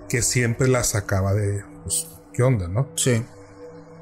[0.08, 2.86] que siempre la sacaba de, pues, ¿qué onda, no?
[2.94, 3.24] Sí.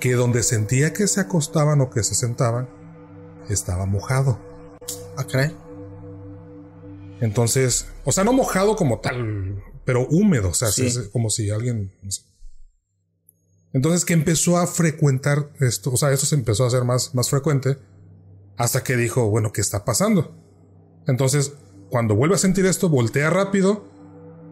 [0.04, 2.68] Que donde sentía que se acostaban o que se sentaban,
[3.48, 4.38] estaba mojado.
[5.16, 5.56] Ah, caray.
[7.22, 10.84] Entonces, o sea, no mojado como tal, pero húmedo, o sea, Sí.
[10.88, 11.90] es como si alguien...
[12.02, 12.20] no sé.
[13.72, 17.30] Entonces que empezó a frecuentar esto, o sea, esto se empezó a hacer más, más
[17.30, 17.78] frecuente
[18.58, 20.36] hasta que dijo, bueno, ¿qué está pasando?
[21.06, 21.54] Entonces,
[21.88, 23.88] cuando vuelve a sentir esto, voltea rápido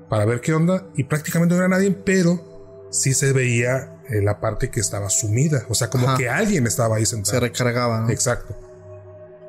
[0.08, 4.40] para ver qué onda y prácticamente no era nadie, pero sí se veía eh, la
[4.40, 5.64] parte que estaba sumida.
[5.68, 6.18] O sea, como Ajá.
[6.18, 7.34] que alguien estaba ahí sentado.
[7.34, 8.00] Se recargaba.
[8.00, 8.10] ¿no?
[8.10, 8.56] Exacto.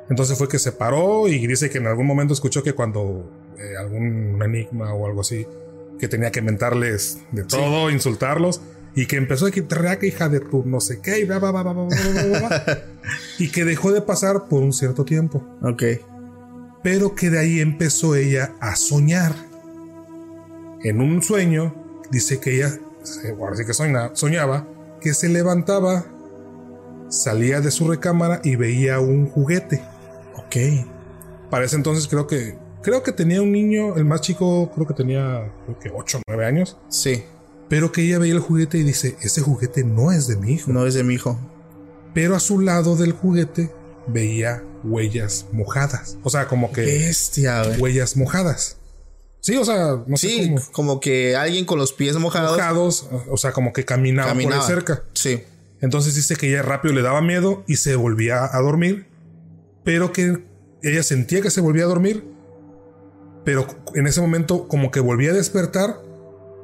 [0.10, 3.78] Entonces fue que se paró y dice que en algún momento escuchó que cuando eh,
[3.78, 5.48] algún enigma o algo así,
[6.00, 7.96] que tenía que mentarles de todo, sí.
[7.96, 8.62] insultarlos,
[8.96, 11.52] y que empezó a quitar que hija de tu no sé qué, y, bla, bla,
[11.52, 11.88] bla,
[13.40, 15.44] y que dejó de pasar por un cierto tiempo.
[15.62, 15.84] Ok.
[16.84, 19.34] Pero que de ahí empezó ella a soñar.
[20.84, 21.74] En un sueño,
[22.12, 22.78] dice que ella
[23.40, 24.68] ahora sí que soña- soñaba,
[25.02, 26.06] que se levantaba,
[27.10, 29.82] salía de su recámara y veía un juguete.
[30.36, 30.88] Ok.
[31.50, 34.94] Para ese entonces creo que creo que tenía un niño, el más chico creo que
[34.94, 37.24] tenía creo que 8 o 9 años, Sí.
[37.70, 40.72] pero que ella veía el juguete y dice, ese juguete no es de mi hijo.
[40.72, 41.38] No es de mi hijo.
[42.14, 43.72] Pero a su lado del juguete
[44.08, 46.18] veía huellas mojadas.
[46.24, 48.78] O sea, como que Bestia, huellas mojadas.
[49.44, 50.62] Sí, o sea, no sé cómo.
[50.72, 54.56] como que alguien con los pies mojados Mojados, o sea, como que caminaba, caminaba.
[54.56, 55.04] por ahí cerca.
[55.12, 55.44] Sí.
[55.82, 59.06] Entonces dice que ella rápido le daba miedo y se volvía a dormir,
[59.84, 60.46] pero que
[60.82, 62.24] ella sentía que se volvía a dormir,
[63.44, 66.00] pero en ese momento como que volvía a despertar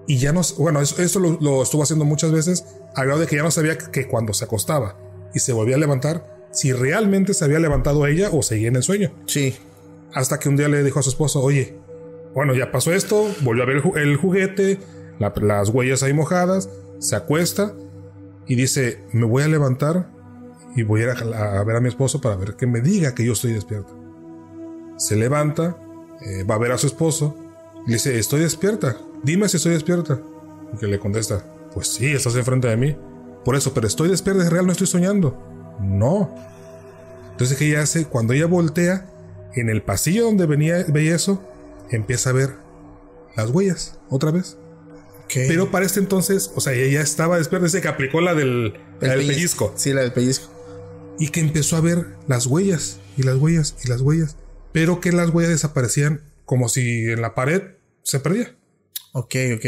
[0.07, 2.63] y ya no, bueno, eso, eso lo, lo estuvo haciendo muchas veces,
[2.95, 4.95] al grado de que ya no sabía que cuando se acostaba
[5.33, 8.83] y se volvía a levantar, si realmente se había levantado ella o seguía en el
[8.83, 9.11] sueño.
[9.27, 9.57] Sí.
[10.13, 11.75] Hasta que un día le dijo a su esposo, oye,
[12.33, 14.79] bueno, ya pasó esto, volvió a ver el, ju- el juguete,
[15.19, 17.73] la- las huellas ahí mojadas, se acuesta
[18.47, 20.09] y dice, me voy a levantar
[20.75, 23.15] y voy a ir a, a ver a mi esposo para ver que me diga
[23.15, 23.91] que yo estoy despierta.
[24.97, 25.77] Se levanta,
[26.21, 27.35] eh, va a ver a su esposo
[27.87, 30.19] le dice, estoy despierta, dime si estoy despierta.
[30.73, 32.95] Y que le contesta, pues sí, estás enfrente de mí.
[33.45, 35.35] Por eso, pero estoy despierta, es real, no estoy soñando.
[35.81, 36.29] No.
[37.31, 38.05] Entonces, ¿qué ella hace?
[38.05, 39.05] Cuando ella voltea,
[39.55, 41.41] en el pasillo donde venía, veía eso,
[41.91, 42.55] empieza a ver
[43.35, 44.57] las huellas, otra vez.
[45.33, 48.73] Pero para este entonces, o sea, ella ya estaba despierta, dice que aplicó la del,
[48.99, 49.73] la del pellizco.
[49.75, 50.51] Sí, la del pellizco.
[51.19, 54.37] Y que empezó a ver las huellas, y las huellas, y las huellas.
[54.71, 57.61] Pero que las huellas desaparecían como si en la pared
[58.01, 58.55] se perdía.
[59.13, 59.65] Ok, ok.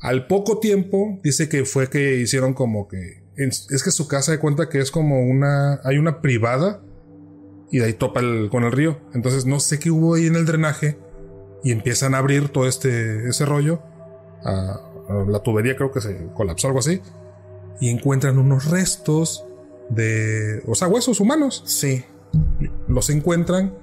[0.00, 3.24] Al poco tiempo, dice que fue que hicieron como que.
[3.36, 5.80] Es que su casa de cuenta que es como una.
[5.84, 6.82] Hay una privada
[7.70, 8.98] y de ahí topa el- con el río.
[9.14, 10.98] Entonces no sé qué hubo ahí en el drenaje
[11.64, 13.80] y empiezan a abrir todo este ese rollo.
[14.44, 17.00] A, a la tubería creo que se colapsó algo así
[17.80, 19.44] y encuentran unos restos
[19.90, 21.62] de, o sea, huesos humanos.
[21.66, 22.04] Sí.
[22.88, 23.74] Los encuentran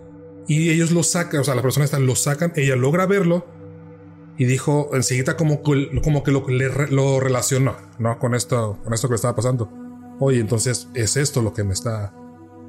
[0.48, 3.46] y ellos los sacan, o sea, las personas están, los sacan, ella logra verlo
[4.38, 8.18] y dijo enseguida como que, como que lo, le lo relacionó, ¿no?
[8.20, 9.70] Con esto, con esto que le estaba pasando.
[10.20, 12.14] Oye, entonces es esto lo que me está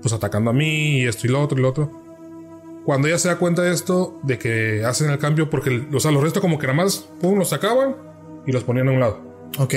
[0.04, 1.90] pues atacando a mí y esto y lo otro y lo otro.
[2.84, 6.10] Cuando ella se da cuenta de esto, de que hacen el cambio, porque, o sea,
[6.10, 7.96] los restos como que nada más, pum, los sacaban
[8.46, 9.18] y los ponían a un lado.
[9.58, 9.74] Ok.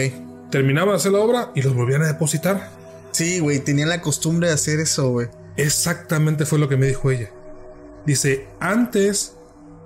[0.51, 2.71] Terminaban de hacer la obra y los volvían a depositar.
[3.11, 5.29] Sí, güey, tenían la costumbre de hacer eso, güey.
[5.55, 7.31] Exactamente fue lo que me dijo ella.
[8.05, 9.37] Dice, antes,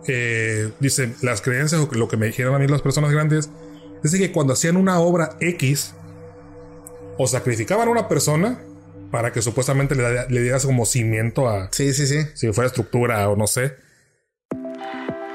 [0.08, 3.52] eh, dice, las creencias o lo que me dijeron a mí las personas grandes,
[4.02, 5.94] dice que cuando hacían una obra X,
[7.20, 8.60] o sacrificaban a una persona
[9.12, 12.26] para que supuestamente le, le dieras como cimiento a Sí, sí, sí.
[12.34, 13.76] si fuera estructura o no sé.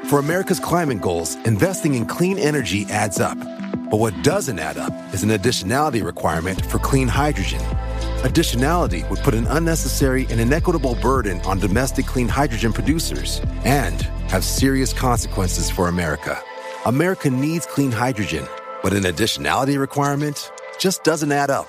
[0.09, 3.37] For America's climate goals, investing in clean energy adds up.
[3.91, 7.61] But what doesn't add up is an additionality requirement for clean hydrogen.
[8.23, 14.45] Additionality would put an unnecessary and inequitable burden on domestic clean hydrogen producers and have
[14.45, 16.41] serious consequences for America.
[16.87, 18.47] America needs clean hydrogen,
[18.83, 21.69] but an additionality requirement just doesn't add up.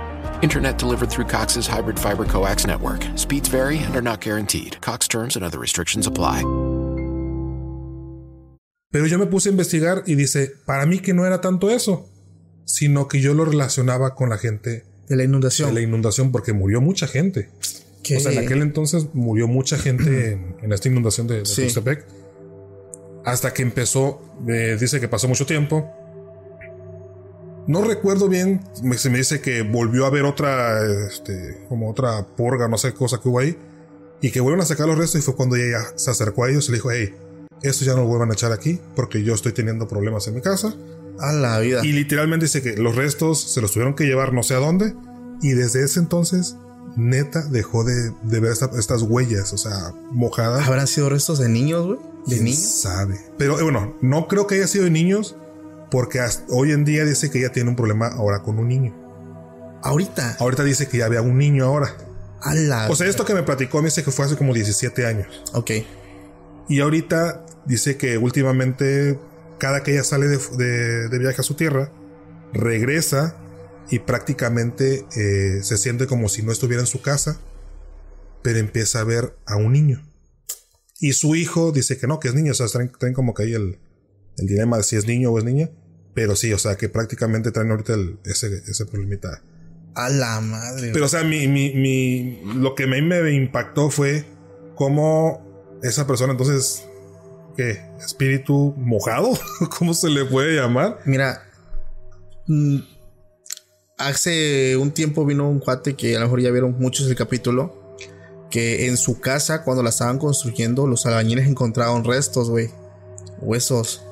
[0.41, 3.03] Internet delivered through Cox's hybrid fiber coax network.
[3.15, 4.77] Speeds vary and are not guaranteed.
[4.81, 6.43] Cox terms and other restrictions apply.
[8.91, 12.09] Pero yo me puse a investigar y dice, para mí que no era tanto eso,
[12.65, 15.69] sino que yo lo relacionaba con la gente De la inundación.
[15.69, 17.49] de la inundación porque murió mucha gente.
[18.03, 18.17] ¿Qué?
[18.17, 21.63] O sea, en aquel entonces murió mucha gente en, en esta inundación de, de Sí.
[21.63, 22.05] Tuxtepec.
[23.23, 25.89] Hasta que empezó, eh, dice que pasó mucho tiempo.
[27.67, 32.25] No recuerdo bien, me- se me dice que volvió a haber otra, este, como otra
[32.25, 33.57] purga, no sé qué cosa que hubo ahí.
[34.21, 36.67] Y que vuelven a sacar los restos y fue cuando ella se acercó a ellos
[36.67, 37.13] y le dijo, hey,
[37.63, 40.41] esto ya no lo vuelvan a echar aquí porque yo estoy teniendo problemas en mi
[40.41, 40.73] casa.
[41.19, 41.81] A la vida.
[41.85, 44.93] Y literalmente dice que los restos se los tuvieron que llevar no sé a dónde.
[45.41, 46.55] Y desde ese entonces,
[46.95, 50.67] neta, dejó de, de ver esta- estas huellas, o sea, mojadas.
[50.67, 51.99] ¿Habrán sido restos de niños, güey?
[52.25, 52.59] ¿De ¿Quién niños?
[52.81, 53.19] sabe?
[53.39, 55.35] Pero eh, bueno, no creo que haya sido de niños,
[55.91, 58.95] porque hasta hoy en día dice que ella tiene un problema ahora con un niño.
[59.83, 60.37] Ahorita.
[60.39, 61.95] Ahorita dice que ya había un niño ahora.
[62.41, 65.05] A la O sea, esto que me platicó me dice que fue hace como 17
[65.05, 65.27] años.
[65.53, 65.71] Ok.
[66.69, 69.19] Y ahorita dice que últimamente,
[69.59, 71.91] cada que ella sale de, de- de viaje a su tierra,
[72.53, 73.35] regresa
[73.89, 77.39] y prácticamente eh, se siente como si no estuviera en su casa,
[78.41, 80.07] pero empieza a ver a un niño.
[80.99, 83.43] Y su hijo dice que no, que es niño, o sea, traen, traen como que
[83.43, 83.79] ahí el,
[84.37, 85.69] el dilema de si es niño o es niña,
[86.13, 89.41] pero sí, o sea, que prácticamente traen ahorita el- ese, ese problemita.
[89.95, 90.91] A la madre.
[90.93, 94.25] Pero, o sea, mi, mi, mi- lo que a mí me impactó fue
[94.75, 96.83] cómo esa persona, entonces,
[97.57, 97.81] ¿qué?
[97.99, 99.31] ¿Espíritu mojado?
[99.77, 100.99] ¿Cómo se le puede llamar?
[101.05, 101.43] Mira,
[102.47, 102.77] mm,
[103.97, 107.79] hace un tiempo vino un cuate que a lo mejor ya vieron muchos el capítulo.
[108.49, 112.69] Que en su casa, cuando la estaban construyendo, los albañiles encontraron restos, güey.
[113.39, 114.03] Huesos.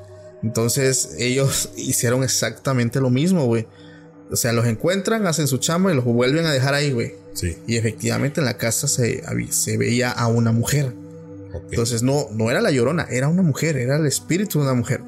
[0.43, 3.67] Entonces ellos hicieron exactamente lo mismo, güey.
[4.31, 7.15] O sea, los encuentran, hacen su chamba y los vuelven a dejar ahí, güey.
[7.33, 7.57] Sí.
[7.65, 10.93] Y efectivamente en la casa se, se veía a una mujer.
[11.71, 15.01] Entonces no, no era la llorona, era una mujer, era el espíritu de una mujer.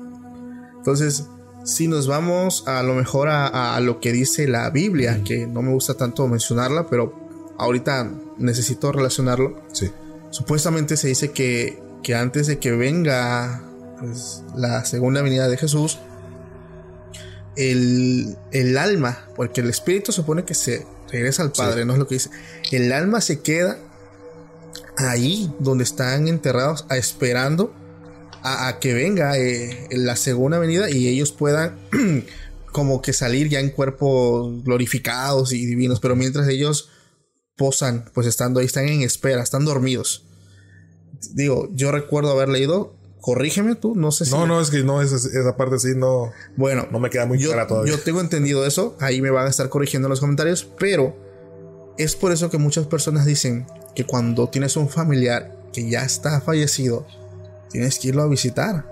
[0.78, 1.26] Entonces,
[1.66, 5.62] si nos vamos a lo mejor a, a lo que dice la Biblia, que no
[5.62, 7.14] me gusta tanto mencionarla, pero
[7.60, 9.62] ahorita necesito relacionarlo.
[9.72, 9.92] sí.
[10.32, 13.62] Supuestamente se dice que, que antes de que venga
[14.02, 16.00] pues, la segunda venida de Jesús,
[17.56, 22.08] el, el alma, porque el espíritu supone que se regresa al Padre, no es lo
[22.08, 22.32] que dice.
[22.72, 23.78] El alma se queda
[24.98, 27.74] ahí donde están enterrados, a, esperando
[28.42, 31.78] a, a que venga eh, la segunda venida y ellos puedan
[32.72, 36.90] como que salir ya en cuerpos glorificados y divinos, pero mientras ellos
[37.56, 40.26] posan, pues estando ahí, están en espera, están dormidos.
[41.34, 44.32] Digo, yo recuerdo haber leído, corrígeme tú, no sé si...
[44.32, 47.38] No, no, es que no, esa, esa parte sí no, Bueno, no me queda muy
[47.38, 47.94] yo, clara todavía.
[47.94, 51.16] yo tengo entendido eso, ahí me van a estar corrigiendo en los comentarios, pero
[51.98, 56.42] es por eso que muchas personas dicen que cuando tienes un familiar que ya está
[56.42, 57.06] fallecido,
[57.70, 58.90] tienes que irlo a visitar.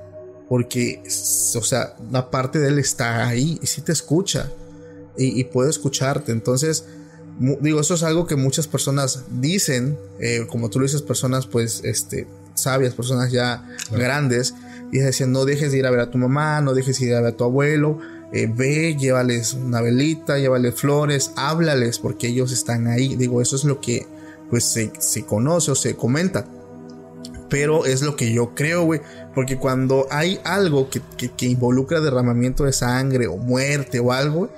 [0.48, 4.52] Porque, o sea, una parte de él está ahí y sí te escucha
[5.16, 6.32] y, y puede escucharte.
[6.32, 6.86] Entonces,
[7.62, 11.82] digo, eso es algo que muchas personas dicen, eh, como tú lo dices, personas pues,
[11.84, 12.28] este,
[12.62, 14.54] sabias, personas ya grandes,
[14.92, 17.14] y decían, no dejes de ir a ver a tu mamá, no dejes de ir
[17.16, 18.00] a ver a tu abuelo,
[18.32, 23.16] eh, ve, llévales una velita, llévales flores, háblales, porque ellos están ahí.
[23.16, 24.06] Digo, eso es lo que
[24.50, 26.46] pues se, se conoce o se comenta.
[27.50, 29.02] Pero es lo que yo creo, güey.
[29.34, 34.50] Porque cuando hay algo que, que- que involucra derramamiento de sangre o muerte o algo,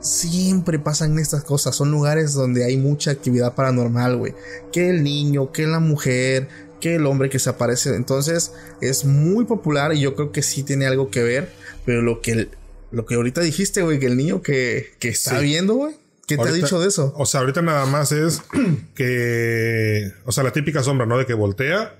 [0.00, 1.76] siempre pasan estas cosas.
[1.76, 4.34] Son lugares donde hay mucha actividad paranormal, güey.
[4.72, 6.48] Que el niño, que la mujer,
[6.80, 7.94] que el hombre que se aparece.
[7.94, 11.52] Entonces es muy popular y yo creo que sí tiene algo que ver.
[11.84, 12.48] Pero lo que,
[12.90, 15.44] lo que ahorita dijiste, güey, que el niño que, que está Sí.
[15.44, 15.94] viendo, güey.
[16.26, 17.12] ¿Qué te ha dicho de eso?
[17.16, 18.42] O sea, ahorita nada más es
[18.94, 20.12] que.
[20.24, 21.18] O sea, la típica sombra, ¿no?
[21.18, 21.96] De que voltea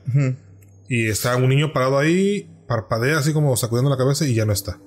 [0.89, 4.53] y está un niño parado ahí, parpadea así como sacudiendo la cabeza y ya no
[4.53, 4.79] está.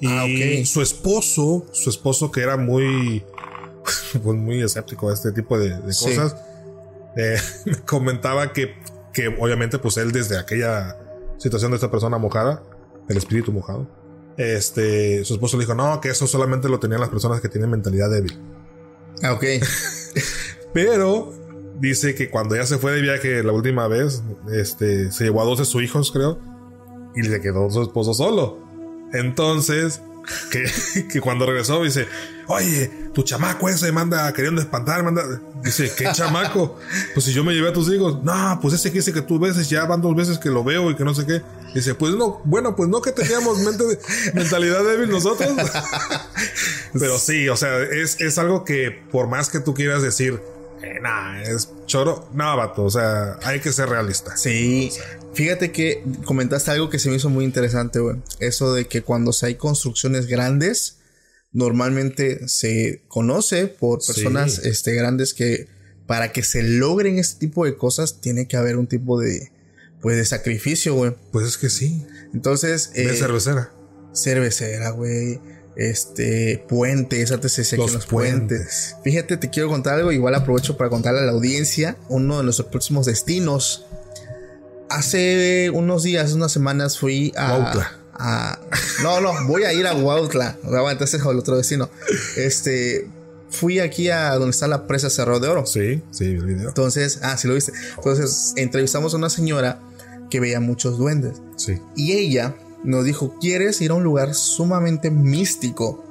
[0.00, 0.64] Y Ah, ok.
[0.66, 3.22] su esposo, su esposo que era muy.
[4.22, 6.06] Pues muy escéptico a este tipo de, de Sí.
[6.06, 6.36] cosas,
[7.16, 7.36] eh,
[7.66, 8.74] me comentaba que,
[9.18, 10.96] que obviamente, pues él desde aquella
[11.38, 12.62] situación de esta persona mojada,
[13.08, 13.90] el espíritu mojado,
[14.36, 17.68] este, su esposo le dijo, no, que eso solamente lo tenían las personas que tienen
[17.68, 18.38] mentalidad débil.
[19.24, 19.44] Ah, ok.
[20.72, 21.34] Pero
[21.80, 25.46] dice que cuando ya se fue de viaje la última vez, este, se llevó a
[25.46, 26.38] dos de sus hijos, creo,
[27.16, 28.64] y le quedó su esposo solo.
[29.12, 30.00] Entonces,
[30.52, 30.64] que,
[31.12, 32.06] que cuando regresó dice,
[32.48, 35.22] oye, tu chamaco ese manda queriendo espantar, manda.
[35.62, 36.78] Dice, ¿qué chamaco?
[37.14, 39.38] Pues si yo me llevé a tus hijos, no, pues ese que dice que tú
[39.38, 41.42] ves, ya van dos veces que lo veo y que no sé qué.
[41.74, 43.98] Dice, pues no, bueno, pues no que teníamos mente de-
[44.34, 45.50] mentalidad débil nosotros.
[46.98, 50.40] Pero sí, o sea, es, es algo que por más que tú quieras decir,
[50.82, 54.36] eh, nah, es choro, no, vato, o sea, hay que ser realista.
[54.36, 54.90] Sí,
[55.34, 58.16] fíjate que comentaste algo que se me hizo muy interesante, güey.
[58.40, 60.97] Eso de que cuando se hay construcciones grandes,
[61.52, 64.12] normalmente se conoce por Sí.
[64.12, 65.66] personas este, grandes que
[66.06, 69.52] para que se logren este tipo de cosas tiene que haber un tipo de,
[70.00, 71.14] pues, de sacrificio, güey.
[71.32, 73.72] Pues es que sí, Entonces, de eh, cervecera.
[74.14, 75.40] cervecera, güey.
[75.76, 78.48] Este, puentes, antes se Los los puentes.
[78.58, 78.96] puentes.
[79.04, 82.68] Fíjate, te quiero contar algo, igual aprovecho para contarle a la audiencia uno de nuestros
[82.68, 83.84] próximos destinos.
[84.90, 87.97] Hace unos días, unas semanas fui a...
[88.18, 88.58] a-
[89.02, 90.56] no, no, voy a ir a Huautla.
[90.64, 91.88] Aguanta, ese es el otro destino.
[92.36, 93.08] Este,
[93.50, 95.66] fui aquí a donde está la presa Cerro de Oro.
[95.66, 96.68] Sí, sí, el video.
[96.68, 97.72] Entonces, ah, sí lo viste.
[97.96, 99.80] Entonces, entrevistamos a una señora
[100.30, 101.40] que veía muchos duendes.
[101.56, 101.78] Sí.
[101.96, 102.54] Y ella
[102.84, 106.04] nos dijo, ¿quieres ir a un lugar sumamente místico?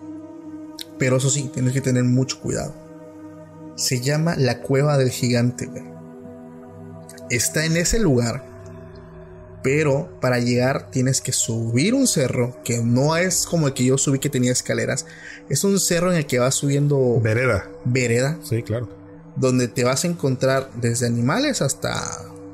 [0.98, 2.74] Pero eso sí, tienes que tener mucho cuidado.
[3.76, 5.70] Se llama la Cueva del Gigante.
[7.30, 8.44] Está en ese lugar,
[9.68, 13.98] pero para llegar tienes que subir un cerro, que no es como el que yo
[13.98, 15.06] subí que tenía escaleras.
[15.50, 17.70] Es un cerro en el que vas subiendo Vereda.
[17.84, 18.88] vereda, Sí, claro.
[19.36, 21.94] donde te vas a encontrar desde animales hasta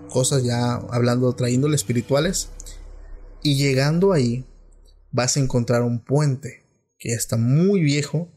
[0.10, 2.50] cosas ya hablando otra índole espirituales.
[3.44, 4.48] Y llegando ahí
[5.12, 6.64] vas a encontrar un puente
[6.98, 8.28] que ya está muy viejo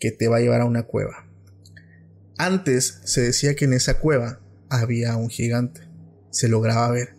[0.00, 1.28] que te va a llevar a una cueva.
[2.38, 5.82] Antes se decía que en esa cueva había un gigante.
[6.30, 7.15] Se lograba ver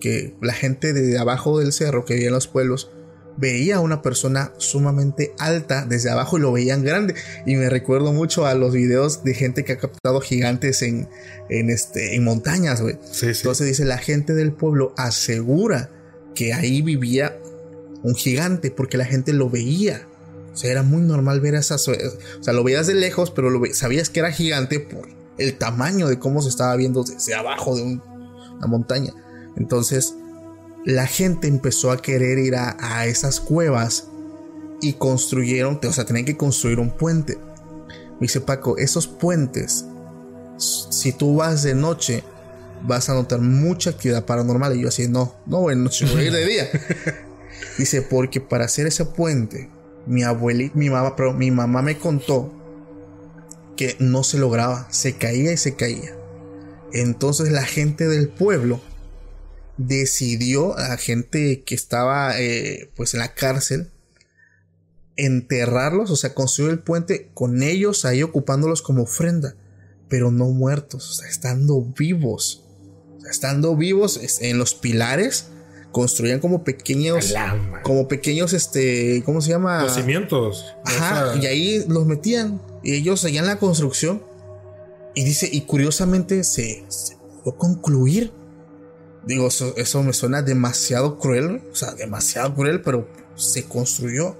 [0.00, 2.90] que la gente de abajo del cerro que vivía en los pueblos
[3.36, 7.14] veía a una persona sumamente alta desde abajo y lo veían grande.
[7.46, 11.08] Y me recuerdo mucho a los videos de gente que ha captado gigantes en,
[11.48, 12.98] en, este, en montañas, güey.
[13.12, 13.40] Sí, sí.
[13.42, 15.90] Entonces dice, la gente del pueblo asegura
[16.34, 17.38] que ahí vivía
[18.02, 20.06] un gigante porque la gente lo veía.
[20.52, 21.86] O sea, era muy normal ver esas...
[21.86, 21.94] O
[22.40, 25.06] sea, lo veías de lejos, pero lo ve- sabías que era gigante por
[25.38, 28.02] el tamaño de cómo se estaba viendo desde abajo de un-
[28.56, 29.12] una montaña.
[29.58, 30.14] Entonces,
[30.84, 34.08] la gente empezó a querer ir a, a esas cuevas
[34.80, 37.36] y construyeron, o sea, tenían que construir un puente.
[38.12, 39.84] Me dice Paco, esos puentes,
[40.56, 42.24] si tú vas de noche,
[42.86, 44.76] vas a notar mucha actividad paranormal.
[44.76, 46.68] Y yo así, no, no voy de noche, voy a ir de día.
[47.78, 49.68] Dice, porque para hacer ese puente
[50.06, 52.52] mi abuelita, mi mamá, pero mi mamá me contó
[53.76, 56.16] que no se lograba, se caía y se caía.
[56.92, 58.80] Entonces la gente del pueblo
[59.78, 63.90] decidió, la gente que estaba eh, pues en la cárcel,
[65.16, 69.54] enterrarlos, o sea, construir el puente con ellos ahí ocupándolos como ofrenda,
[70.08, 72.64] pero no muertos, o sea, estando vivos.
[73.16, 75.46] O sea, estando vivos en los pilares,
[75.92, 77.34] construían como pequeños,
[77.82, 79.82] como pequeños, este, ¿cómo se llama?
[79.82, 80.74] Los cimientos.
[80.84, 84.22] Ajá, O sea, y ahí los metían y ellos seguían la construcción.
[85.14, 88.32] Y dice, y curiosamente se, se pudo concluir.
[89.28, 93.06] Digo, eso, eso me suena demasiado cruel, o sea, demasiado cruel, pero
[93.36, 94.36] se construyó.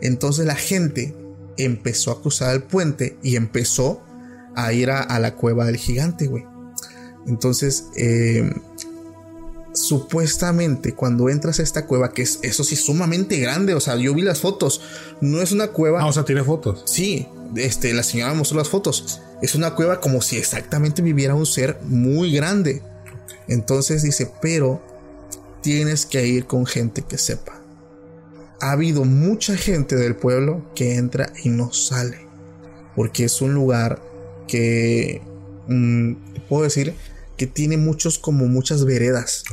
[0.00, 1.14] Entonces la gente
[1.58, 4.02] empezó a cruzar el puente y empezó
[4.56, 6.46] a ir a, a la cueva del gigante, güey.
[7.26, 8.50] Entonces, eh,
[9.74, 14.14] supuestamente cuando entras a esta cueva, que es eso sí sumamente grande, o sea, yo
[14.14, 14.80] vi las fotos,
[15.20, 16.00] no es una cueva.
[16.00, 16.82] Ah, o sea, tiene fotos.
[16.86, 19.20] Sí, este, la señora me mostró las fotos.
[19.42, 22.80] Es una cueva como si exactamente viviera un ser muy grande.
[23.48, 24.82] Entonces dice, pero
[25.62, 27.60] tienes que ir con gente que sepa.
[28.60, 32.26] Ha habido mucha gente del pueblo que entra y no sale.
[32.96, 34.00] Porque es un lugar
[34.46, 35.20] que,
[35.68, 36.12] mm,
[36.48, 36.94] puedo decir,
[37.36, 39.44] que tiene muchos como muchas veredas.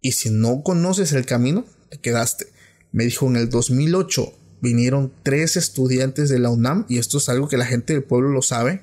[0.00, 2.46] Y si no conoces el camino, te quedaste.
[2.92, 7.48] Me dijo en el 2008 vinieron tres estudiantes de la UNAM y esto es algo
[7.48, 8.82] que la gente del pueblo lo sabe.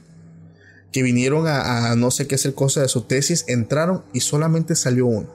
[0.94, 4.76] Que vinieron a, a no sé qué hacer cosa de su tesis, entraron y solamente
[4.76, 5.28] salió uno.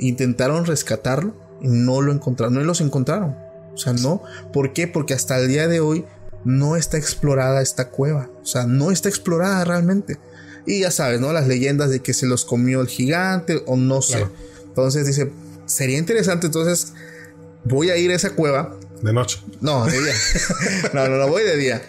[0.00, 3.36] Intentaron rescatarlo y no lo encontraron, no los encontraron.
[3.72, 4.22] O sea, no.
[4.52, 4.88] ¿Por qué?
[4.88, 6.04] Porque hasta el día de hoy
[6.44, 8.30] no está explorada esta cueva.
[8.42, 10.18] O sea, no está explorada realmente.
[10.66, 11.32] Y ya sabes, ¿no?
[11.32, 14.18] Las leyendas de que se los comió el gigante o no sé.
[14.18, 14.32] Claro.
[14.64, 15.30] Entonces dice,
[15.66, 16.92] sería interesante, entonces
[17.64, 18.76] voy a ir a esa cueva.
[19.02, 19.40] De noche.
[19.60, 20.14] No, de día.
[20.94, 21.82] no, no, no voy de día.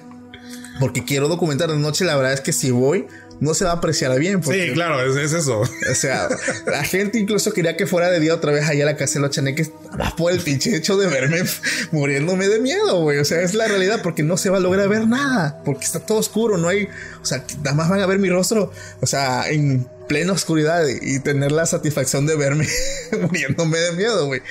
[0.79, 2.05] Porque quiero documentar de noche.
[2.05, 3.07] La verdad es que si voy,
[3.39, 4.41] no se va a apreciar bien.
[4.41, 5.61] Porque, Sí, claro, es, es eso.
[5.61, 6.27] O sea,
[6.65, 9.19] la gente incluso quería que fuera de día otra vez allá a la casa de
[9.21, 9.71] los chaneques.
[9.97, 11.43] más por el pinche hecho de verme
[11.91, 13.19] muriéndome de miedo, güey.
[13.19, 15.61] O sea, es la realidad porque no se va a lograr ver nada.
[15.63, 16.87] Porque está todo oscuro, no hay.
[17.21, 18.71] O sea, nada más van a ver mi rostro.
[19.01, 22.67] O sea, en plena oscuridad y tener la satisfacción de verme
[23.21, 24.41] muriéndome de miedo, güey.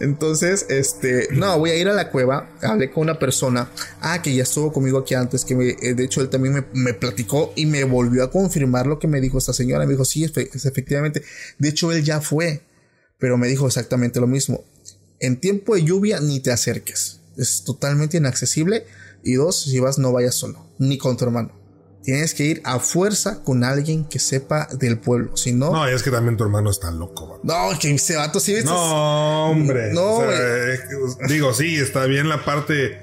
[0.00, 2.50] Entonces, este, no, voy a ir a la cueva.
[2.62, 6.04] Hablé con una persona, ah, que ya estuvo conmigo aquí antes, que me, eh, de
[6.04, 9.38] hecho él también me, me platicó y me volvió a confirmar lo que me dijo
[9.38, 9.84] esta señora.
[9.86, 11.22] Me dijo, sí, efectivamente.
[11.58, 12.62] De hecho, él ya fue,
[13.18, 14.64] pero me dijo exactamente lo mismo.
[15.18, 17.20] En tiempo de lluvia ni te acerques.
[17.36, 18.86] Es totalmente inaccesible.
[19.22, 21.59] Y dos, si vas, no vayas solo, ni con tu hermano.
[22.02, 25.36] Tienes que ir a fuerza con alguien que sepa del pueblo.
[25.36, 28.54] Si no, No, es que también tu hermano está loco, no, que ese vato sí.
[28.64, 29.92] No, hombre.
[29.92, 32.98] No, O sea, que, digo, sí, está bien la parte.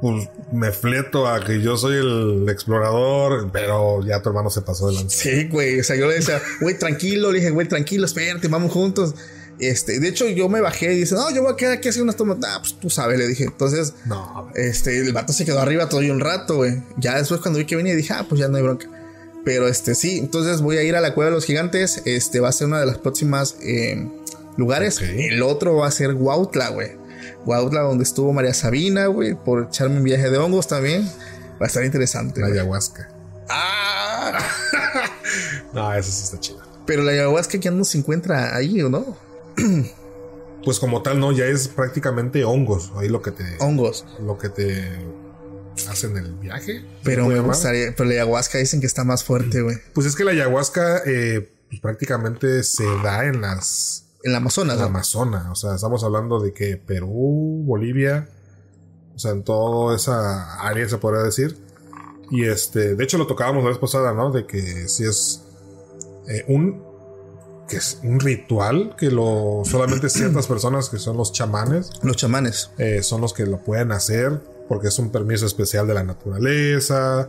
[0.00, 4.88] Pues me fleto a que yo soy el explorador, pero ya tu hermano se pasó
[4.88, 5.22] de lanza.
[5.22, 5.80] Sí, güey.
[5.80, 7.32] O sea, yo le decía, güey, tranquilo.
[7.32, 9.14] Le dije, güey, tranquilo, espérate, vamos juntos.
[9.58, 12.04] Este, de hecho, yo me bajé y dice, no, yo voy a quedar aquí haciendo
[12.04, 12.36] unas tomas.
[12.46, 13.44] Ah, pues tú sabes, le dije.
[13.44, 16.82] Entonces, No, este, el vato se quedó arriba todo un rato, güey.
[16.98, 18.86] Ya después, cuando vi que venía, dije, ah, pues ya no hay bronca.
[19.44, 22.02] Pero este, sí, entonces voy a ir a la Cueva de los Gigantes.
[22.04, 24.08] Este va a ser una de las próximas eh,
[24.56, 25.00] lugares.
[25.00, 26.96] El otro va a ser Huautla, güey.
[27.44, 31.08] Huautla, donde estuvo María Sabina, güey, por echarme un viaje de hongos también.
[31.62, 32.40] Va a estar interesante.
[32.40, 33.08] la ayahuasca.
[33.48, 34.38] Ah,
[35.72, 36.58] No, eso sí está chido.
[36.86, 39.16] pero la ayahuasca ya no se encuentra ahí, ¿o no?
[40.66, 42.92] Pues como tal, no, ya es prácticamente hongos.
[42.96, 44.04] Ahí lo que te, Hongos.
[44.20, 44.98] lo que te
[45.88, 46.84] hacen el viaje.
[47.04, 49.76] Pero ¿Se puede me gustaría, pero la ayahuasca dicen que está más fuerte, güey.
[49.94, 54.74] Pues es que la ayahuasca eh, pues prácticamente se da en las En la Amazonas,
[54.74, 54.86] en la.
[54.86, 55.46] Amazonas.
[55.52, 58.28] O sea, estamos hablando de que Perú, Bolivia,
[59.14, 61.56] o sea, en toda esa área se podría decir.
[62.32, 64.32] Y este, de hecho lo tocábamos la vez pasada, ¿no?
[64.32, 65.44] De que si es
[66.28, 66.82] eh, un
[67.68, 72.70] que es un ritual que lo solamente ciertas personas que son los chamanes Los chamanes.
[72.78, 77.28] eh, son los que lo pueden hacer porque es un permiso especial de la naturaleza.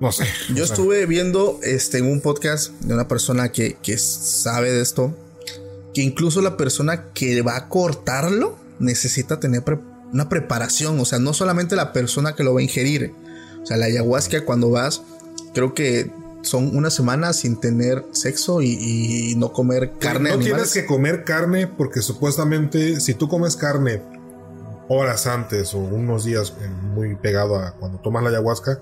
[0.00, 0.24] No sé.
[0.54, 5.14] Yo estuve viendo este, en un podcast de una persona que, que sabe de esto,
[5.94, 9.78] que incluso la persona que va a cortarlo necesita tener pre-
[10.12, 13.12] una preparación, o sea, no solamente la persona que lo va a ingerir,
[13.62, 15.02] o sea, la ayahuasca cuando vas,
[15.54, 16.10] creo que
[16.42, 20.30] son una semana sin tener sexo y, y no comer carne.
[20.30, 24.02] No tienes que comer carne porque supuestamente si tú comes carne
[24.88, 26.52] horas antes o unos días
[26.94, 28.80] muy pegado a cuando tomas la ayahuasca,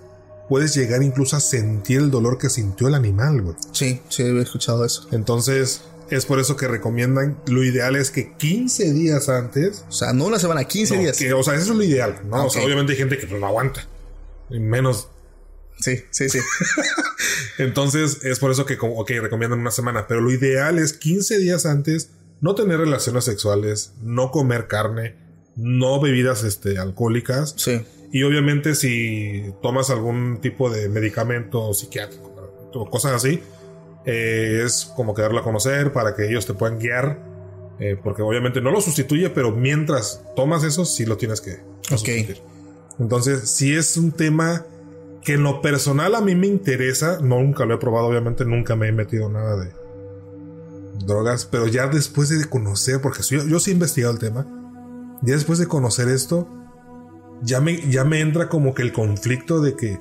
[0.48, 3.56] puedes llegar incluso a sentir el dolor que sintió el animal, güey.
[3.72, 5.06] Sí, sí, he escuchado eso.
[5.12, 9.84] Entonces, Es por eso que recomiendan, lo ideal es que 15 días antes.
[9.88, 11.16] O sea, no una semana, 15 no, días.
[11.16, 12.46] que- o sea, eso es lo ideal, ¿no?
[12.46, 13.86] O sea, obviamente hay gente que pues, no aguanta.
[14.48, 15.06] Menos.
[15.80, 16.38] Sí, sí, sí.
[17.58, 20.06] Entonces, es por eso que, como, ok, recomiendan una semana.
[20.06, 22.10] Pero lo ideal es 15 días antes
[22.40, 25.14] no tener relaciones sexuales, no comer carne,
[25.56, 27.54] no bebidas este, alcohólicas.
[27.56, 27.82] sí.
[28.12, 32.34] Y obviamente si tomas algún tipo de medicamento psiquiátrico
[32.74, 33.40] o cosas así,
[34.04, 37.22] eh, es como que darlo a conocer para que ellos te puedan guiar.
[37.78, 41.94] eh, porque obviamente no lo sustituye, pero mientras tomas eso, sí lo tienes que que
[41.94, 42.00] Ok.
[42.00, 42.42] sustituir.
[42.98, 44.66] Entonces, si es un tema
[45.22, 48.88] que en lo personal a mí me interesa, nunca lo he probado, obviamente nunca me
[48.88, 49.70] he metido nada de
[51.04, 54.46] drogas, pero ya después de conocer, porque yo, yo sí he investigado el tema,
[55.22, 56.48] ya después de conocer esto,
[57.42, 60.00] ya me, ya me entra como que el conflicto de que,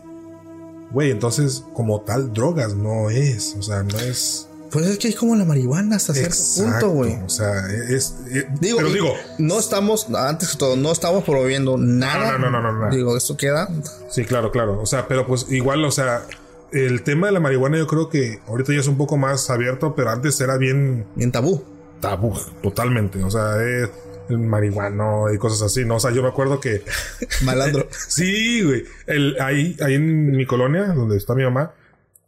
[0.91, 4.48] güey, entonces como tal drogas no es, o sea, no es...
[4.71, 7.15] Pues es que es como la marihuana hasta cierto punto, güey.
[7.25, 8.13] O sea, es...
[8.31, 12.33] es- Digo, pero digo, no estamos, antes que todo, no estamos promoviendo nada.
[12.37, 12.95] No, no, no, no, no, no.
[12.95, 13.67] Digo, esto queda.
[14.09, 14.79] Sí, claro, claro.
[14.81, 16.23] O sea, pero pues igual, o sea,
[16.71, 19.95] el tema de la marihuana yo creo que ahorita ya es un poco más abierto,
[19.95, 21.63] pero antes era bien Bien tabú.
[21.99, 23.23] tabú, totalmente.
[23.23, 23.89] O sea, es
[24.29, 25.95] el marihuano y cosas así, ¿no?
[25.95, 26.83] O sea, yo me acuerdo que...
[27.43, 27.87] Malandro.
[28.07, 28.83] sí, güey.
[29.07, 31.71] El, ahí, ahí en mi colonia, donde está mi mamá,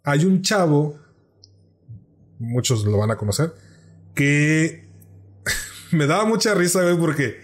[0.03, 0.97] hay un chavo,
[2.41, 3.53] muchos lo van a conocer,
[4.15, 4.85] que
[5.91, 7.37] me daba mucha risa, güey, porque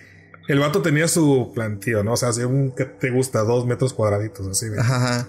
[0.47, 2.13] el vato tenía su plantío, ¿no?
[2.13, 3.41] O sea, hacía un, que te gusta?
[3.41, 5.27] Dos metros cuadraditos, así, güey Ajá, ajá.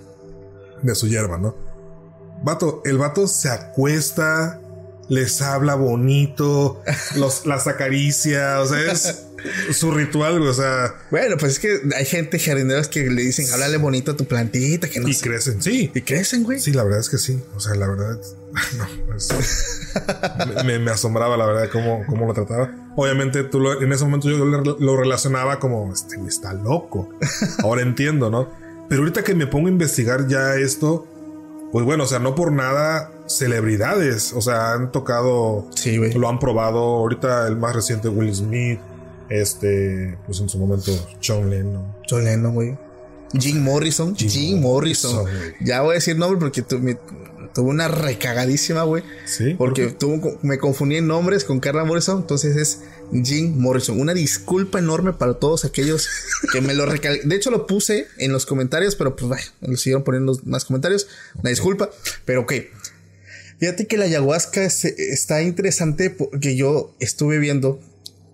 [0.82, 1.54] de su hierba, ¿no?
[2.42, 4.60] Vato, el vato se acuesta,
[5.08, 6.82] les habla bonito,
[7.16, 9.27] los, las acaricia, o sea, es
[9.72, 13.76] su ritual, o sea, Bueno, pues es que hay gente jardineros que le dicen, háblale
[13.76, 15.28] bonito a tu plantita, que no y sé".
[15.28, 15.90] crecen, sí.
[15.94, 16.58] Y crecen, güey.
[16.60, 17.40] Sí, la verdad es que sí.
[17.56, 18.18] O sea, la verdad,
[19.08, 19.90] no, es-
[20.64, 22.70] me, me asombraba la verdad cómo, cómo lo trataba.
[22.96, 27.10] Obviamente, tú lo- en ese momento yo lo, lo relacionaba como, este güey está loco.
[27.62, 28.50] Ahora entiendo, ¿no?
[28.88, 31.06] Pero ahorita que me pongo a investigar ya esto,
[31.72, 36.14] pues bueno, o sea, no por nada celebridades, o sea, han tocado, Sí, güey.
[36.14, 36.78] lo han probado.
[36.78, 38.80] Ahorita el más reciente, Will Smith,
[39.30, 40.92] este, pues en su momento,
[41.24, 41.94] John Lennon.
[42.08, 42.78] John Lennon, güey.
[43.38, 44.16] Jim Morrison.
[44.16, 45.26] Jim, Morrison.
[45.60, 46.98] Ya voy a decir nombre porque tu- me-
[47.54, 49.02] tuve una recagadísima, güey.
[49.26, 52.20] Sí, Porque tuvo- me confundí en nombres con Carla Morrison.
[52.20, 52.80] Entonces es
[53.24, 54.00] Jim Morrison.
[54.00, 56.08] Una disculpa enorme para todos aquellos
[56.52, 57.20] que me lo recal...
[57.24, 60.64] De hecho, lo puse en los comentarios, pero pues vaya, me lo siguieron poniendo más
[60.64, 61.06] comentarios.
[61.34, 61.90] Una disculpa.
[62.24, 62.52] Pero ok.
[63.58, 67.80] Fíjate que la ayahuasca es- está interesante porque yo estuve viendo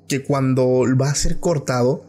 [0.08, 2.04] que cuando va a ser cortado,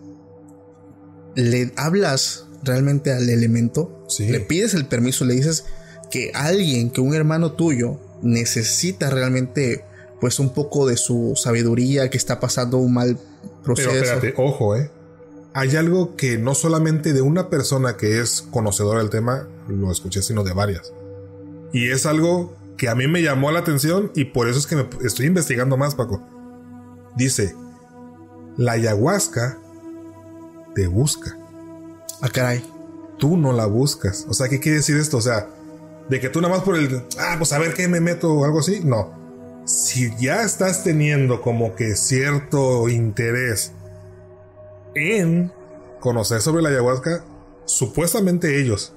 [1.36, 4.28] le hablas realmente al elemento, Sí.
[4.28, 5.66] le pides el permiso, le dices
[6.12, 9.84] que alguien, que un hermano tuyo necesita realmente
[10.22, 13.18] pues un poco de su sabiduría, que está pasando un mal
[13.64, 13.89] proceso.
[13.91, 14.89] Pero espérate, ojo, eh.
[15.54, 20.22] Hay algo que no solamente de una persona que es conocedora del tema lo escuché,
[20.22, 20.93] sino de varias.
[21.74, 24.76] Y es algo que a mí me llamó la atención y por eso es que
[24.76, 26.22] me estoy investigando más, Paco.
[27.16, 27.56] Dice,
[28.58, 29.58] la ayahuasca
[30.74, 31.38] te busca,
[32.22, 32.64] Ah, caray.
[33.18, 34.26] tú no la buscas.
[34.30, 35.18] O sea, ¿qué quiere decir esto?
[35.18, 35.47] O sea,
[36.10, 38.45] de que tú nada más por el, ah, pues a ver qué me meto o
[38.45, 38.82] algo así.
[38.84, 39.14] No.
[39.66, 43.72] Si ya estás teniendo como que cierto interés
[44.95, 45.51] en
[45.99, 47.24] conocer sobre la ayahuasca,
[47.66, 48.93] supuestamente ellos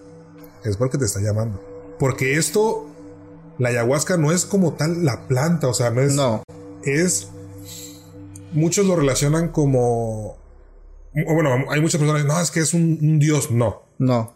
[0.65, 1.63] es porque te está llamando.
[1.99, 2.87] Porque esto,
[3.59, 6.15] la ayahuasca no es como tal la planta, o sea, no es.
[6.15, 6.43] No.
[6.85, 7.29] Es.
[8.53, 10.37] Muchos lo relacionan como.
[11.15, 13.51] Bueno, hay muchas personas, no, es que es un, un dios.
[13.51, 13.83] No.
[13.99, 14.35] No.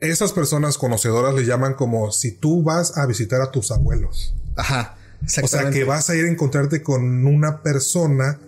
[0.00, 4.34] Esas personas conocedoras le llaman como si tú vas a visitar a tus abuelos.
[4.56, 4.96] Ajá.
[5.42, 8.38] O sea, que vas a ir a encontrarte con una persona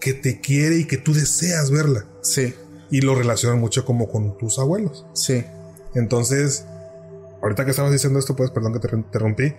[0.00, 2.04] que te quiere y que tú deseas verla.
[2.20, 2.54] Sí,
[2.90, 5.06] Y lo relacionan mucho como con tus abuelos.
[5.14, 5.44] sí.
[5.94, 6.64] Entonces,
[7.40, 9.54] ahorita que estabas diciendo esto, pues, perdón que te interrumpí,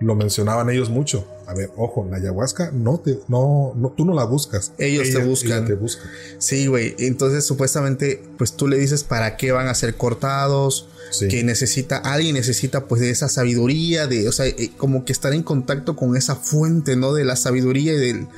[0.00, 1.26] lo mencionaban ellos mucho.
[1.46, 4.72] A ver, ojo, la ayahuasca no te, no, no tú no la buscas.
[4.78, 5.58] Ellos te buscan.
[5.58, 6.02] ella te busca.
[6.38, 6.94] Sí, güey.
[6.98, 11.26] Entonces, supuestamente, pues tú le dices para qué van a ser cortados, Sí.
[11.28, 15.32] que necesita, alguien necesita pues de esa sabiduría, de, o sea, eh, como que estar
[15.32, 17.14] en contacto con esa fuente, ¿no?
[17.14, 18.28] De la sabiduría y del,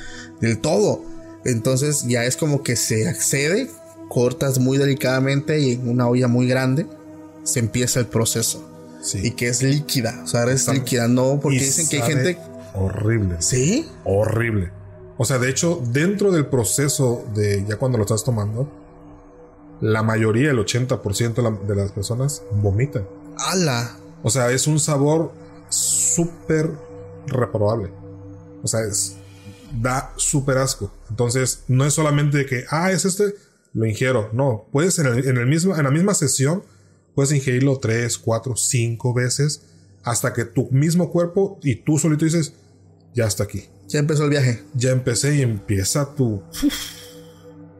[0.40, 1.02] del todo.
[1.44, 3.68] Entonces ya es como que se accede,
[4.08, 6.86] cortas muy delicadamente y en una olla muy grande
[7.42, 8.64] se empieza el proceso.
[9.02, 9.20] Sí.
[9.26, 12.12] Y que es líquida, o sea, es Está- líquida, no, porque Y dicen que hay
[12.12, 12.38] gente...
[12.74, 13.36] Horrible.
[13.40, 14.70] Sí, Horrible.
[15.16, 18.70] O sea, de hecho, dentro del proceso de ya cuando lo estás tomando,
[19.80, 23.06] la mayoría, el 80% de, la- de las personas vomitan.
[23.38, 23.96] ala.
[24.22, 25.32] O sea, es un sabor
[25.68, 26.70] súper
[27.26, 27.90] reprobable.
[28.62, 29.16] O sea, es,
[29.80, 30.90] da súper asco.
[31.08, 33.34] Entonces, no es solamente que, ah, es este,
[33.72, 34.28] lo ingiero.
[34.32, 36.62] No, puedes en, el, en, el mismo, en la misma sesión,
[37.14, 39.62] puedes ingerirlo tres, cuatro, cinco veces
[40.02, 42.54] hasta que tu mismo cuerpo y tú solito dices,
[43.14, 43.64] ya está aquí.
[43.88, 44.62] Ya empezó el viaje.
[44.74, 46.42] Ya empecé y empieza tu...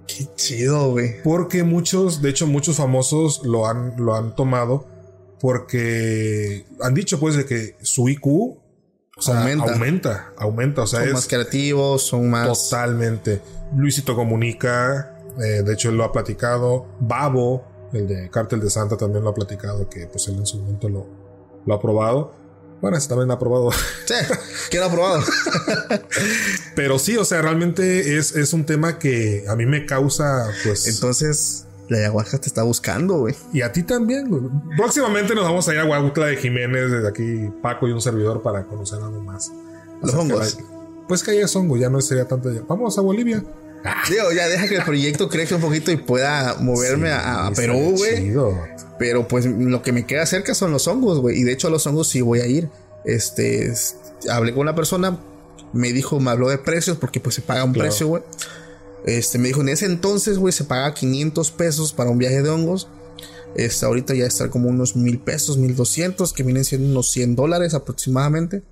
[0.06, 1.22] Qué chido, güey.
[1.22, 4.86] Porque muchos, de hecho, muchos famosos lo han, lo han tomado
[5.40, 8.58] porque han dicho pues de que su IQ o
[9.18, 9.72] sea, aumenta.
[9.72, 13.40] aumenta, aumenta, o sea, son es más creativos, son más totalmente.
[13.74, 18.96] Luisito comunica, eh, de hecho él lo ha platicado, Babo, el de Cártel de Santa
[18.96, 21.06] también lo ha platicado que pues él en su momento lo,
[21.66, 22.32] lo ha probado.
[22.80, 23.70] Bueno, ese también ha probado.
[24.06, 24.14] Sí,
[24.70, 25.22] queda aprobado.
[26.74, 30.88] Pero sí, o sea, realmente es, es un tema que a mí me causa, pues.
[30.88, 33.34] Entonces, la ayahuasca te está buscando, güey.
[33.52, 34.42] Y a ti también, güey.
[34.76, 38.42] Próximamente nos vamos a ir a Huautla de Jiménez, desde aquí Paco y un servidor
[38.42, 39.52] para conocer algo más.
[40.02, 40.58] Los hongos.
[41.06, 42.50] Pues que es hongo, ya no sería tanto.
[42.52, 42.62] Ya.
[42.66, 43.44] Vamos a Bolivia.
[44.10, 47.52] Digo, ya deja que el proyecto crezca un poquito y pueda moverme sí, a, a
[47.52, 48.32] Perú, güey.
[48.98, 51.38] Pero pues lo que me queda cerca son los hongos, güey.
[51.38, 52.68] Y de hecho a los hongos sí voy a ir.
[53.04, 53.72] Este,
[54.30, 55.18] hablé con una persona,
[55.72, 57.88] me dijo, me habló de precios porque pues se paga un claro.
[57.88, 58.22] precio, güey.
[59.06, 62.50] Este, me dijo, en ese entonces, güey, se pagaba 500 pesos para un viaje de
[62.50, 62.88] hongos.
[63.54, 67.36] Este, ahorita ya está como unos mil pesos, mil doscientos, que vienen siendo unos 100
[67.36, 68.62] dólares aproximadamente.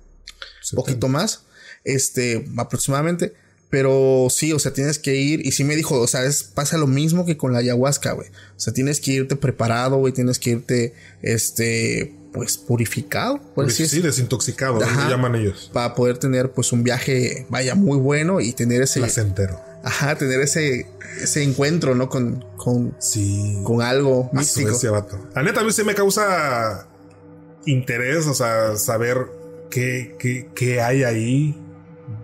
[0.71, 1.43] Un poquito más.
[1.83, 3.33] Este, aproximadamente.
[3.69, 5.45] Pero sí, o sea, tienes que ir.
[5.45, 8.29] Y sí me dijo, o sea, es, pasa lo mismo que con la ayahuasca, güey.
[8.29, 10.11] O sea, tienes que irte preparado, güey.
[10.11, 13.39] Tienes que irte, este, pues purificado.
[13.53, 15.69] Por sí, desintoxicado, Ajá, lo llaman ellos.
[15.71, 19.01] Para poder tener, pues, un viaje, vaya, muy bueno y tener ese.
[19.01, 19.61] Placentero.
[19.83, 20.87] Ajá, tener ese,
[21.21, 22.09] ese encuentro, ¿no?
[22.09, 23.61] Con, con, sí.
[23.63, 24.71] con algo místico.
[24.71, 25.29] Ese vato.
[25.35, 26.87] La neta, a mí sí me causa
[27.65, 29.27] interés, o sea, saber
[29.69, 31.55] qué, qué, qué hay ahí.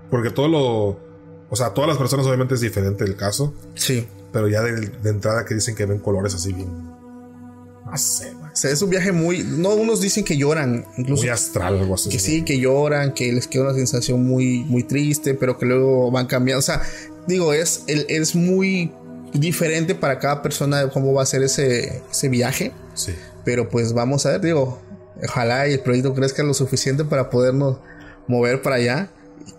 [0.10, 1.05] Porque todo lo
[1.50, 3.54] o sea, todas las personas obviamente es diferente el caso.
[3.76, 4.08] Sí.
[4.32, 6.70] Pero ya de, de entrada que dicen que ven colores así bien.
[7.86, 8.52] No sé, man.
[8.52, 9.44] O sea, es un viaje muy.
[9.44, 10.86] No, unos dicen que lloran.
[10.98, 11.24] Incluso.
[11.24, 12.10] Muy astral, algo así.
[12.10, 16.10] Que sí, que lloran, que les queda una sensación muy, muy triste, pero que luego
[16.10, 16.60] van cambiando.
[16.60, 16.82] O sea,
[17.28, 18.92] digo, es, es muy
[19.34, 22.72] diferente para cada persona cómo va a ser ese, ese viaje.
[22.96, 23.14] Sí.
[23.44, 24.82] Pero pues vamos a ver, digo,
[25.24, 27.78] ojalá y el proyecto crezca lo suficiente para podernos
[28.28, 29.10] mover para allá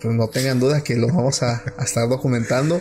[0.01, 2.81] pues no tengan dudas que lo vamos a, a, estar documentando.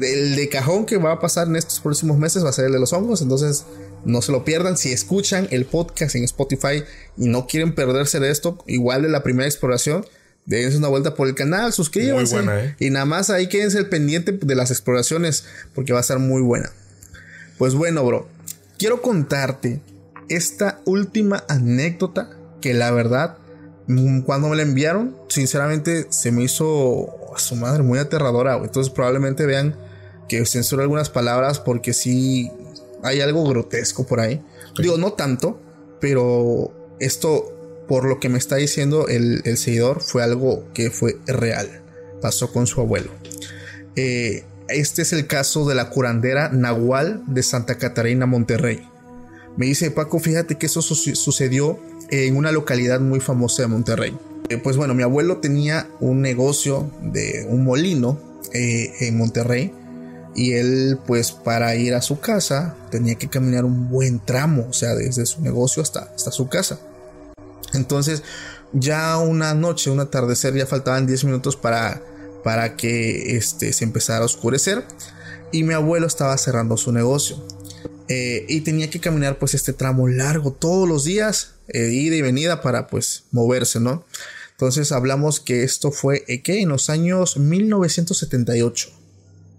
[0.00, 2.72] El de cajón que va a pasar en estos próximos meses va a ser el
[2.72, 3.64] de los hongos, entonces
[4.04, 4.76] no se lo pierdan.
[4.76, 6.84] Si escuchan el podcast en Spotify
[7.16, 10.04] y no quieren perderse de esto, igual de la primera exploración,
[10.46, 12.76] dense una vuelta por el canal, suscríbanse muy buena, ¿eh?
[12.78, 15.44] y nada más ahí quédense el pendiente de las exploraciones
[15.74, 16.70] porque va a ser muy buena.
[17.58, 18.28] Pues bueno, bro,
[18.78, 19.80] quiero contarte
[20.28, 22.30] esta última anécdota
[22.60, 23.38] que la verdad
[24.24, 28.56] cuando me la enviaron, sinceramente se me hizo a su madre muy aterradora.
[28.56, 29.76] Entonces probablemente vean
[30.28, 32.50] que censuro algunas palabras porque sí
[33.02, 34.42] hay algo grotesco por ahí.
[34.78, 35.60] Digo, no tanto,
[36.00, 41.18] pero esto, por lo que me está diciendo el, el seguidor, fue algo que fue
[41.26, 41.82] real.
[42.20, 43.10] Pasó con su abuelo.
[43.96, 48.88] Eh, este es el caso de la curandera Nahual de Santa Catarina, Monterrey.
[49.56, 51.78] Me dice Paco, fíjate que eso su sucedió
[52.12, 54.16] en una localidad muy famosa de Monterrey.
[54.50, 58.20] Eh, pues bueno, mi abuelo tenía un negocio de un molino
[58.52, 59.72] eh, en Monterrey
[60.34, 64.72] y él pues para ir a su casa tenía que caminar un buen tramo, o
[64.74, 66.78] sea, desde su negocio hasta, hasta su casa.
[67.72, 68.22] Entonces
[68.74, 72.02] ya una noche, un atardecer, ya faltaban 10 minutos para,
[72.44, 74.84] para que este, se empezara a oscurecer
[75.50, 77.42] y mi abuelo estaba cerrando su negocio.
[78.08, 82.22] Eh, y tenía que caminar pues este tramo largo todos los días, eh, ida y
[82.22, 84.04] venida para pues moverse, ¿no?
[84.52, 86.60] Entonces hablamos que esto fue eh, ¿qué?
[86.60, 88.90] en los años 1978.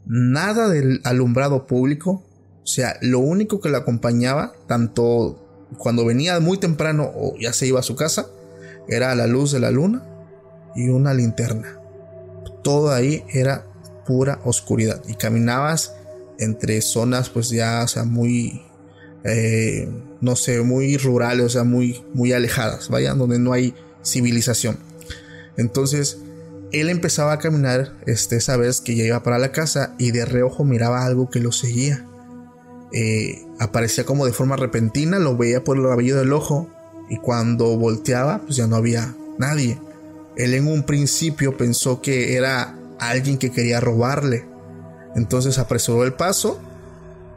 [0.06, 2.24] Nada del alumbrado público,
[2.64, 7.68] o sea, lo único que le acompañaba, tanto cuando venía muy temprano o ya se
[7.68, 8.28] iba a su casa,
[8.88, 10.04] era la luz de la luna
[10.76, 11.80] y una linterna.
[12.64, 13.66] Todo ahí era
[14.06, 15.94] pura oscuridad y caminabas
[16.40, 18.62] entre zonas pues ya, o sea, muy,
[19.24, 19.90] eh,
[20.22, 24.78] no sé, muy rurales, o sea, muy, muy alejadas, vaya, donde no hay civilización.
[25.58, 26.18] Entonces,
[26.72, 30.26] él empezaba a caminar, este, esa vez que ya iba para la casa y de
[30.26, 32.06] reojo miraba algo que lo seguía.
[32.92, 36.70] Eh, aparecía como de forma repentina, lo veía por el rabillo del ojo
[37.10, 39.80] y cuando volteaba, pues ya no había nadie.
[40.36, 44.46] Él en un principio pensó que era alguien que quería robarle,
[45.16, 46.60] entonces apresuró el paso,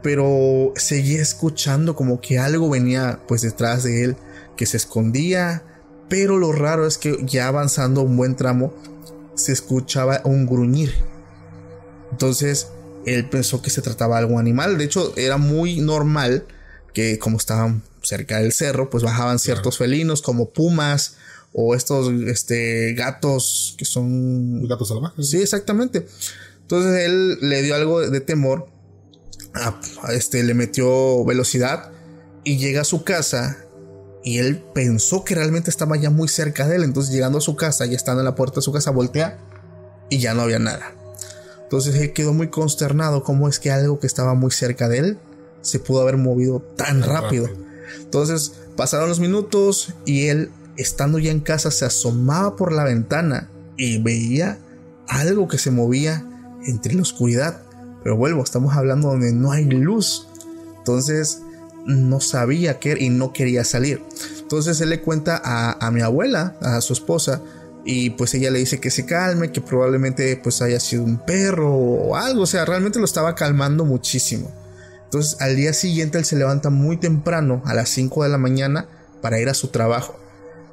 [0.01, 4.15] pero seguía escuchando como que algo venía pues detrás de él,
[4.55, 5.63] que se escondía,
[6.09, 8.73] pero lo raro es que ya avanzando un buen tramo,
[9.35, 10.93] se escuchaba un gruñir.
[12.11, 12.67] Entonces
[13.05, 14.77] él pensó que se trataba de algún animal.
[14.77, 16.45] De hecho, era muy normal
[16.93, 21.15] que como estaban cerca del cerro, pues bajaban ciertos felinos como pumas
[21.53, 24.67] o estos este, gatos que son...
[24.67, 25.29] Gatos salvajes.
[25.29, 26.05] Sí, exactamente.
[26.61, 28.67] Entonces él le dio algo de temor,
[30.09, 31.91] este, le metió velocidad
[32.43, 33.57] y llega a su casa
[34.23, 36.83] y él pensó que realmente estaba ya muy cerca de él.
[36.83, 39.39] Entonces llegando a su casa y estando en la puerta de su casa, voltea
[40.09, 40.93] y ya no había nada.
[41.63, 45.17] Entonces él quedó muy consternado cómo es que algo que estaba muy cerca de él
[45.61, 47.49] se pudo haber movido tan rápido.
[47.99, 53.49] Entonces pasaron los minutos y él, estando ya en casa, se asomaba por la ventana
[53.75, 54.59] y veía
[55.07, 56.25] algo que se movía
[56.65, 57.61] entre la oscuridad.
[58.07, 60.29] Pero vuelvo, estamos hablando donde no hay luz.
[60.77, 61.41] Entonces
[61.85, 64.01] no sabía qué y no quería salir.
[64.39, 67.41] Entonces él le cuenta a, a mi abuela, a su esposa,
[67.83, 71.69] y pues ella le dice que se calme, que probablemente pues haya sido un perro
[71.75, 74.49] o algo, o sea, realmente lo estaba calmando muchísimo.
[75.03, 78.87] Entonces al día siguiente él se levanta muy temprano, a las 5 de la mañana,
[79.21, 80.17] para ir a su trabajo.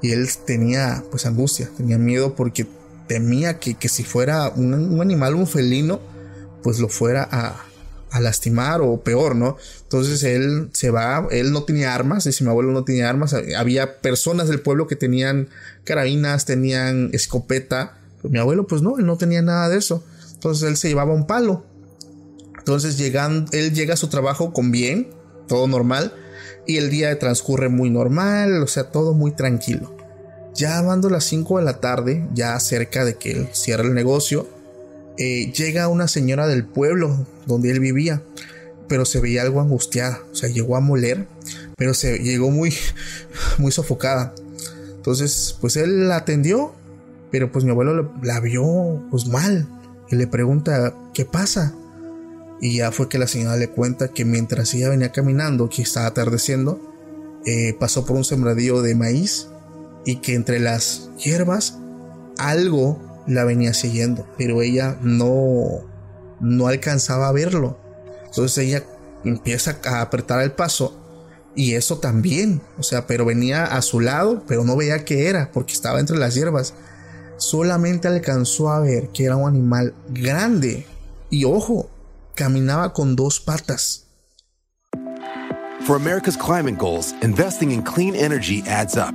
[0.03, 2.65] Y él tenía pues angustia, tenía miedo porque
[3.09, 6.14] temía que, que si fuera un, un, animal, un felino,
[6.65, 7.65] pues lo fuera a,
[8.11, 9.57] a, lastimar o peor, ¿no?
[9.83, 14.01] Entonces él se va, él no tenía armas, dice mi abuelo no tenía armas, había
[14.01, 15.49] personas del pueblo que tenían
[15.85, 20.03] carabinas, tenían escopeta, pero mi abuelo pues no, él no tenía nada de eso.
[20.33, 21.65] Entonces él se llevaba un palo
[22.65, 25.11] entonces llegan, él llega a su trabajo con bien,
[25.49, 26.15] todo normal,
[26.67, 29.95] y el día transcurre muy normal, o sea, todo muy tranquilo.
[30.55, 34.49] Ya dando las 5 de la tarde, ya cerca de que él cierre el negocio,
[35.17, 38.23] eh, llega una señora del pueblo donde él vivía,
[38.89, 41.27] pero se veía algo angustiada, o sea, llegó a moler,
[41.77, 42.75] pero se llegó muy,
[43.59, 44.35] muy sofocada.
[44.97, 46.73] Entonces, pues él la atendió,
[47.31, 49.69] pero pues mi abuelo la vio pues mal
[50.11, 51.75] y le pregunta, ¿qué pasa?
[52.61, 56.07] Y ya fue que la señora le cuenta que mientras ella venía caminando, que estaba
[56.07, 56.81] atardeciendo,
[57.45, 59.49] eh, pasó por un sembradío de maíz
[60.07, 61.79] y que entre las hierbas
[62.39, 65.81] algo la venía siguiendo, pero ella no,
[66.41, 67.79] no alcanzaba a verlo.
[68.27, 68.85] Entonces ella
[69.25, 71.01] empieza a apretar el paso
[71.55, 75.51] y eso también, o sea, pero venía a su lado, pero no veía qué era
[75.53, 76.75] porque estaba entre las hierbas.
[77.37, 80.87] Solamente alcanzó a ver que era un animal grande
[81.31, 81.91] y ojo,
[82.35, 84.07] caminaba con dos patas.
[85.87, 89.15] For America's climate goals, investing in clean energy adds up.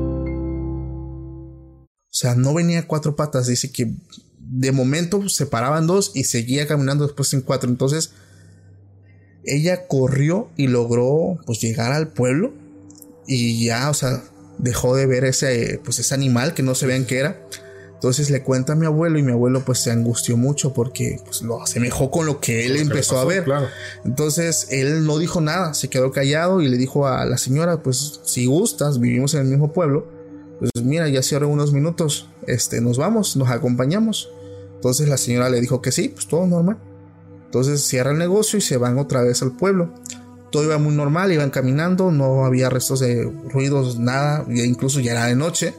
[2.21, 3.47] O sea, no venía a cuatro patas.
[3.47, 3.91] Dice que
[4.37, 7.67] de momento se paraban dos y seguía caminando después en cuatro.
[7.67, 8.11] Entonces,
[9.43, 12.53] ella corrió y logró pues llegar al pueblo
[13.25, 14.23] y ya, o sea,
[14.59, 17.43] dejó de ver ese, pues, ese animal que no se vean qué era.
[17.95, 21.41] Entonces le cuenta a mi abuelo y mi abuelo pues se angustió mucho porque pues,
[21.41, 23.43] lo asemejó con lo que él empezó pasó, a ver.
[23.45, 23.67] Claro.
[24.05, 28.19] Entonces él no dijo nada, se quedó callado y le dijo a la señora pues
[28.23, 30.20] si gustas, vivimos en el mismo pueblo,
[30.61, 34.29] pues mira, ya cierro unos minutos, este, nos vamos, nos acompañamos.
[34.75, 36.77] Entonces la señora le dijo que sí, pues todo normal.
[37.45, 39.91] Entonces cierra el negocio y se van otra vez al pueblo.
[40.51, 45.25] Todo iba muy normal, iban caminando, no había restos de ruidos, nada, incluso ya era
[45.25, 45.73] de noche.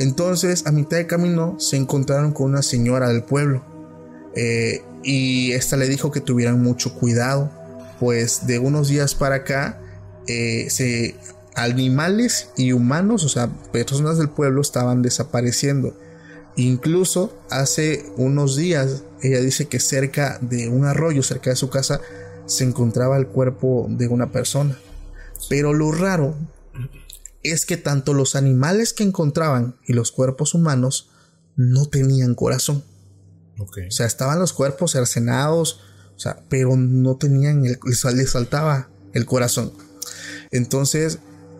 [0.00, 3.62] Entonces, a mitad de camino se encontraron con una señora del pueblo
[4.34, 7.50] eh, y esta le dijo que tuvieran mucho cuidado,
[8.00, 9.80] pues de unos días para acá,
[10.26, 11.14] eh, se,
[11.58, 15.98] animales y humanos, o sea, personas del pueblo estaban desapareciendo.
[16.56, 22.00] Incluso hace unos días, ella dice que cerca de un arroyo, cerca de su casa,
[22.46, 24.78] se encontraba el cuerpo de una persona.
[25.48, 26.36] Pero lo raro
[27.42, 31.10] es que tanto los animales que encontraban y los cuerpos humanos
[31.56, 32.84] no tenían corazón.
[33.58, 33.88] Okay.
[33.88, 35.80] O sea, estaban los cuerpos cercenados,
[36.16, 39.72] o sea, pero no tenían, el, les saltaba el corazón.
[40.50, 41.18] Entonces,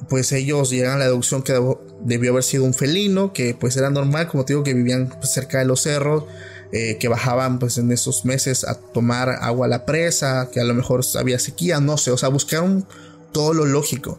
[0.08, 1.58] pues ellos llegan a la deducción que
[2.00, 5.30] debió haber sido un felino, que pues era normal, como te digo, que vivían pues,
[5.30, 6.24] cerca de los cerros,
[6.72, 10.64] eh, que bajaban pues en esos meses a tomar agua a la presa, que a
[10.64, 12.86] lo mejor había sequía, no sé, o sea, buscaron
[13.32, 14.18] todo lo lógico.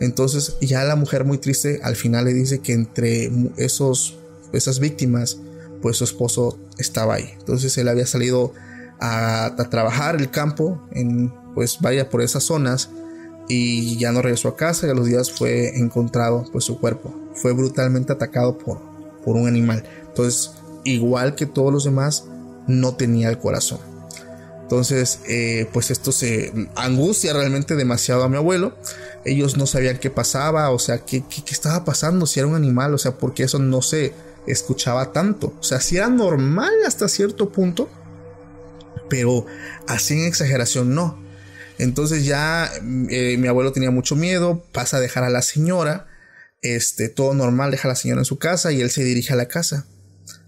[0.00, 4.16] Entonces ya la mujer muy triste al final le dice que entre esos,
[4.52, 5.38] esas víctimas,
[5.82, 7.30] pues su esposo estaba ahí.
[7.38, 8.52] Entonces él había salido
[9.00, 12.90] a, a trabajar el campo, en, pues vaya por esas zonas,
[13.48, 17.14] y ya no regresó a casa y a los días fue encontrado pues su cuerpo.
[17.34, 18.80] Fue brutalmente atacado por,
[19.24, 19.84] por un animal.
[20.08, 20.52] Entonces,
[20.84, 22.24] igual que todos los demás,
[22.66, 23.78] no tenía el corazón.
[24.62, 28.74] Entonces, eh, pues esto se angustia realmente demasiado a mi abuelo.
[29.24, 32.94] Ellos no sabían qué pasaba, o sea, qué, qué, estaba pasando, si era un animal,
[32.94, 34.14] o sea, porque eso no se
[34.46, 35.52] escuchaba tanto.
[35.60, 37.90] O sea, si era normal hasta cierto punto,
[39.08, 39.44] pero
[39.86, 41.22] así en exageración no.
[41.78, 42.70] Entonces ya
[43.10, 46.06] eh, mi abuelo tenía mucho miedo, pasa a dejar a la señora,
[46.62, 49.36] este, todo normal, deja a la señora en su casa y él se dirige a
[49.36, 49.86] la casa.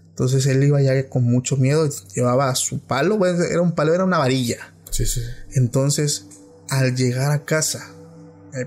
[0.09, 4.17] Entonces él iba ya con mucho miedo, llevaba su palo, era un palo, era una
[4.17, 4.73] varilla.
[4.89, 5.21] Sí, sí.
[5.53, 6.25] Entonces,
[6.69, 7.91] al llegar a casa,
[8.53, 8.65] eh,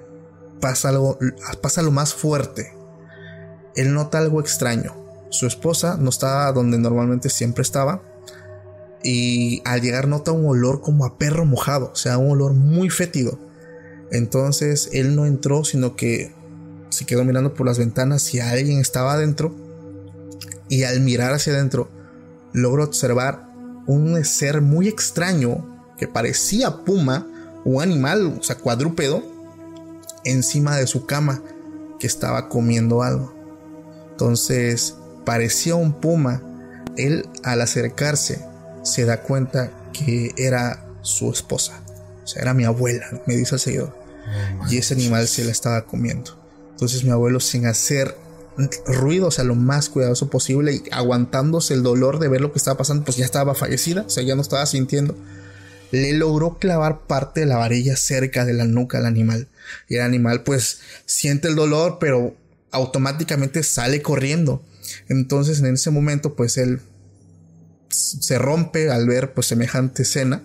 [0.61, 1.19] pasa algo,
[1.61, 2.73] pasa lo más fuerte.
[3.75, 4.95] Él nota algo extraño.
[5.31, 8.03] Su esposa no estaba donde normalmente siempre estaba
[9.03, 12.91] y al llegar nota un olor como a perro mojado, o sea, un olor muy
[12.91, 13.39] fétido.
[14.11, 16.33] Entonces él no entró, sino que
[16.91, 19.55] se quedó mirando por las ventanas si alguien estaba adentro.
[20.69, 21.89] Y al mirar hacia adentro,
[22.53, 23.49] logró observar
[23.87, 25.67] un ser muy extraño
[25.99, 27.27] que parecía puma,
[27.65, 29.23] un animal, o sea, cuadrúpedo,
[30.25, 31.43] encima de su cama
[31.99, 33.35] que estaba comiendo algo.
[34.11, 34.95] Entonces
[35.25, 36.43] parecía un puma.
[36.97, 38.50] Él al acercarse
[38.83, 41.81] se da cuenta que era su esposa.
[42.24, 43.99] O sea, era mi abuela, me dice el seguidor.
[44.68, 46.39] y ese animal se la estaba comiendo.
[46.72, 48.14] Entonces mi abuelo sin hacer
[48.87, 52.59] ruido, o sea, lo más cuidadoso posible y aguantándose el dolor de ver lo que
[52.59, 55.16] estaba pasando, pues ya estaba fallecida, o sea, ya no estaba sintiendo.
[55.93, 59.49] Le logró clavar parte de la varilla cerca de la nuca al animal.
[59.89, 62.35] Y el animal pues siente el dolor, pero
[62.70, 64.62] automáticamente sale corriendo.
[65.09, 66.81] Entonces en ese momento pues él
[67.91, 70.43] se rompe al ver pues semejante escena.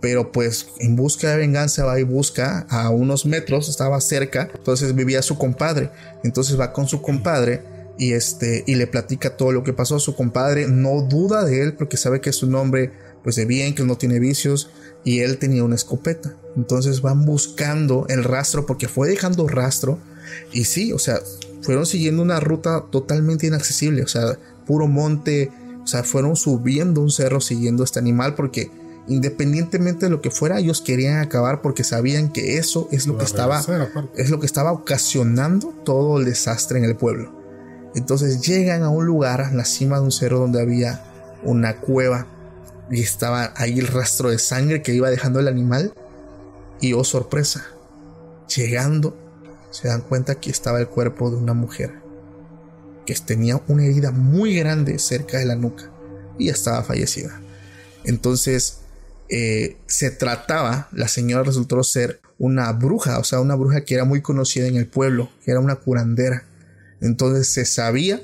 [0.00, 4.94] Pero pues en busca de venganza va y busca a unos metros, estaba cerca, entonces
[4.94, 5.90] vivía su compadre.
[6.22, 7.62] Entonces va con su compadre
[7.98, 9.98] y este y le platica todo lo que pasó.
[9.98, 13.74] Su compadre no duda de él porque sabe que es un hombre pues de bien,
[13.74, 14.70] que no tiene vicios
[15.02, 16.34] y él tenía una escopeta.
[16.56, 19.98] Entonces van buscando el rastro porque fue dejando rastro
[20.52, 21.20] y sí, o sea,
[21.62, 25.50] fueron siguiendo una ruta totalmente inaccesible, o sea, puro monte,
[25.84, 28.70] o sea, fueron subiendo un cerro siguiendo a este animal porque
[29.06, 33.26] independientemente de lo que fuera, ellos querían acabar porque sabían que eso es lo que
[33.26, 33.62] estaba
[34.16, 37.38] es lo que estaba ocasionando todo el desastre en el pueblo.
[37.94, 41.04] Entonces llegan a un lugar, a la cima de un cerro donde había
[41.42, 42.26] una cueva
[42.90, 45.92] y estaba ahí el rastro de sangre que iba dejando el animal.
[46.80, 47.66] Y oh sorpresa,
[48.54, 49.16] llegando
[49.70, 52.03] se dan cuenta que estaba el cuerpo de una mujer
[53.06, 55.90] que tenía una herida muy grande cerca de la nuca
[56.38, 57.40] y estaba fallecida.
[58.04, 58.78] Entonces
[59.28, 64.04] eh, se trataba, la señora resultó ser una bruja, o sea, una bruja que era
[64.04, 66.44] muy conocida en el pueblo, que era una curandera.
[67.00, 68.20] Entonces se sabía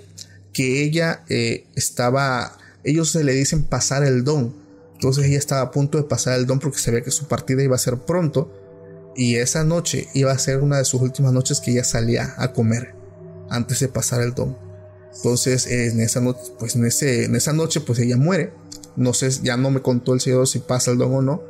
[0.53, 4.55] que ella eh, estaba, ellos se le dicen pasar el don.
[4.95, 7.62] Entonces ella estaba a punto de pasar el don porque se veía que su partida
[7.62, 8.53] iba a ser pronto.
[9.16, 12.53] Y esa noche iba a ser una de sus últimas noches que ella salía a
[12.53, 12.95] comer
[13.49, 14.70] antes de pasar el don.
[15.17, 18.53] Entonces, en esa noche, pues en, ese, en esa noche, pues ella muere.
[18.97, 21.43] No sé, ya no me contó el señor si pasa el don o no.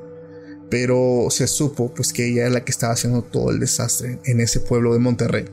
[0.70, 4.40] Pero se supo, pues que ella es la que estaba haciendo todo el desastre en
[4.40, 5.46] ese pueblo de Monterrey.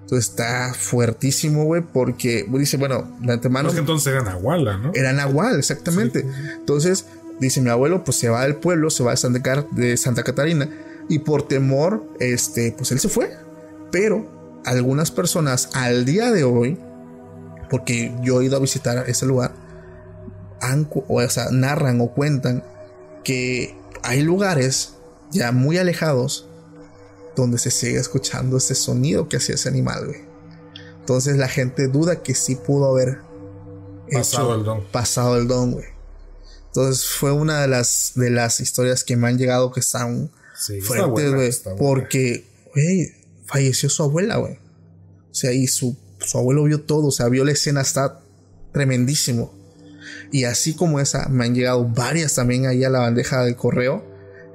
[0.00, 3.68] Entonces está fuertísimo, güey, porque dice, bueno, de antemano.
[3.68, 4.90] Es que entonces era Nahuala, ¿no?
[4.94, 6.24] Era Nahual, exactamente.
[6.56, 7.04] Entonces,
[7.40, 10.68] dice mi abuelo, pues se va del pueblo, se va de Santa, de Santa Catarina,
[11.10, 13.36] y por temor, este, pues él se fue.
[13.92, 16.78] Pero algunas personas al día de hoy
[17.70, 19.52] porque yo he ido a visitar ese lugar,
[21.08, 22.64] o, sea, narran o cuentan
[23.24, 24.94] que hay lugares
[25.30, 26.46] ya muy alejados
[27.36, 30.20] donde se sigue escuchando ese sonido que hacía ese animal, güey.
[31.00, 33.20] Entonces la gente duda que sí pudo haber
[34.12, 34.84] pasado el don.
[34.90, 35.86] Pasado el don, güey.
[36.66, 40.30] Entonces fue una de las, de las historias que me han llegado que están
[40.82, 41.76] fuertes, güey.
[41.78, 42.44] Porque,
[42.74, 43.12] güey,
[43.46, 44.58] falleció su abuela, güey.
[45.30, 48.20] O sea, y su su abuelo vio todo, o sea, vio la escena, está
[48.72, 49.52] tremendísimo.
[50.30, 54.04] Y así como esa, me han llegado varias también ahí a la bandeja del correo.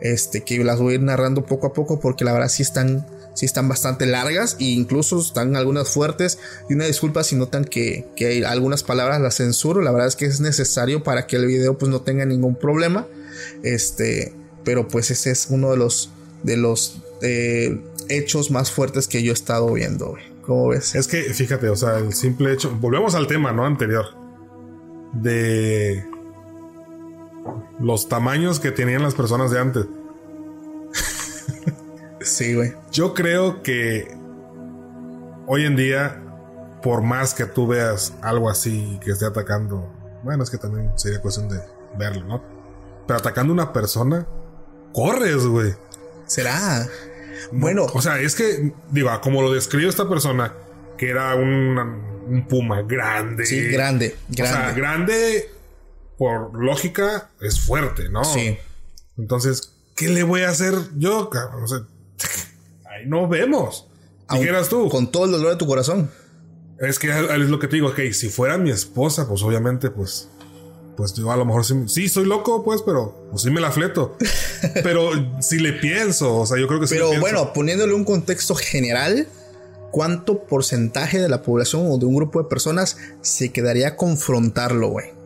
[0.01, 3.07] Este, que las voy a ir narrando poco a poco porque la verdad sí están,
[3.35, 6.39] sí están bastante largas e incluso están algunas fuertes.
[6.69, 9.81] Y una disculpa si notan que, que hay algunas palabras las censuro.
[9.81, 13.07] La verdad es que es necesario para que el video pues no tenga ningún problema.
[13.63, 14.33] Este,
[14.63, 16.09] pero pues ese es uno de los,
[16.43, 20.32] de los eh, hechos más fuertes que yo he estado viendo, güey.
[20.45, 20.95] ¿Cómo ves?
[20.95, 22.71] Es que, fíjate, o sea, el simple hecho.
[22.71, 23.65] Volvemos al tema, ¿no?
[23.65, 24.05] Anterior.
[25.13, 26.05] De.
[27.79, 29.85] Los tamaños que tenían las personas de antes.
[32.21, 32.73] Sí, güey.
[32.91, 34.15] Yo creo que.
[35.47, 36.19] Hoy en día.
[36.81, 39.89] Por más que tú veas algo así que esté atacando.
[40.23, 41.59] Bueno, es que también sería cuestión de
[41.97, 42.43] verlo, ¿no?
[43.07, 44.27] Pero atacando a una persona.
[44.93, 45.73] Corres, güey.
[46.25, 46.85] ¿Será?
[47.51, 50.53] Bueno, O sea, es que, digo, como lo describió esta persona,
[50.97, 51.77] que era un,
[52.27, 53.45] un puma grande.
[53.45, 54.81] sí, grande, O sea, grande.
[54.81, 55.49] grande,
[56.17, 58.23] por lógica, es fuerte, ¿no?
[58.23, 58.57] Sí.
[59.17, 61.63] Entonces, ¿qué le voy a hacer yo, cabrón?
[61.63, 61.79] O sea,
[62.85, 63.87] ahí no vemos.
[64.31, 64.89] Dijeras tú.
[64.89, 66.09] Con todo el dolor de tu corazón.
[66.79, 70.27] Es que es lo que te digo, ok, si fuera mi esposa, pues obviamente, pues,
[70.95, 73.71] pues yo a lo mejor sí, sí soy loco, pues, pero pues sí me la
[73.71, 74.17] fleto.
[74.83, 75.09] pero
[75.41, 78.55] si le pienso, o sea, yo creo que sí Pero le bueno, poniéndole un contexto
[78.55, 79.27] general,
[79.91, 84.89] ¿cuánto porcentaje de la población o de un grupo de personas se quedaría a confrontarlo,
[84.89, 85.23] güey?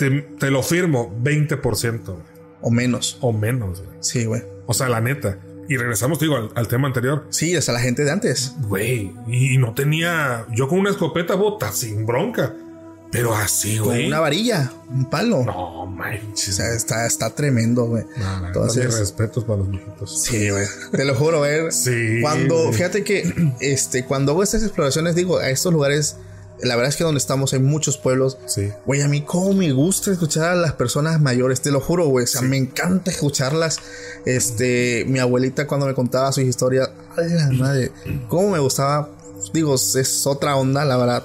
[0.00, 2.16] te, te lo firmo, 20% güey,
[2.62, 3.18] O menos.
[3.20, 3.98] o menos, güey.
[4.00, 4.42] Sí, güey.
[4.66, 5.38] O sea, la neta.
[5.68, 7.26] Y regresamos, te digo, al, al tema anterior.
[7.28, 8.54] Sí, sea, la gente de antes.
[8.62, 10.46] Güey, y no tenía.
[10.52, 12.54] Yo con una escopeta bota sin bronca.
[13.12, 14.06] Pero así, Con güey.
[14.06, 15.42] una varilla, un palo.
[15.44, 16.54] No O manches.
[16.56, 18.04] sea, está, está tremendo, güey.
[18.16, 20.22] No, Entonces- respetos para los viejitos.
[20.22, 20.66] Sí, güey.
[20.92, 21.72] Te lo juro, güey.
[21.72, 22.20] Sí.
[22.22, 26.16] Cuando, fíjate que, este, cuando hago estas exploraciones, digo, a estos lugares,
[26.62, 28.38] la verdad es que donde estamos hay muchos pueblos.
[28.46, 28.68] Sí.
[28.86, 32.24] Güey, a mí cómo me gusta escuchar a las personas mayores, te lo juro, güey.
[32.24, 33.78] O sea, me encanta escucharlas.
[34.24, 37.90] Este, mi abuelita cuando me contaba su historia, ay, la madre,
[38.28, 39.08] cómo me gustaba.
[39.52, 41.24] Digo, es otra onda, la verdad.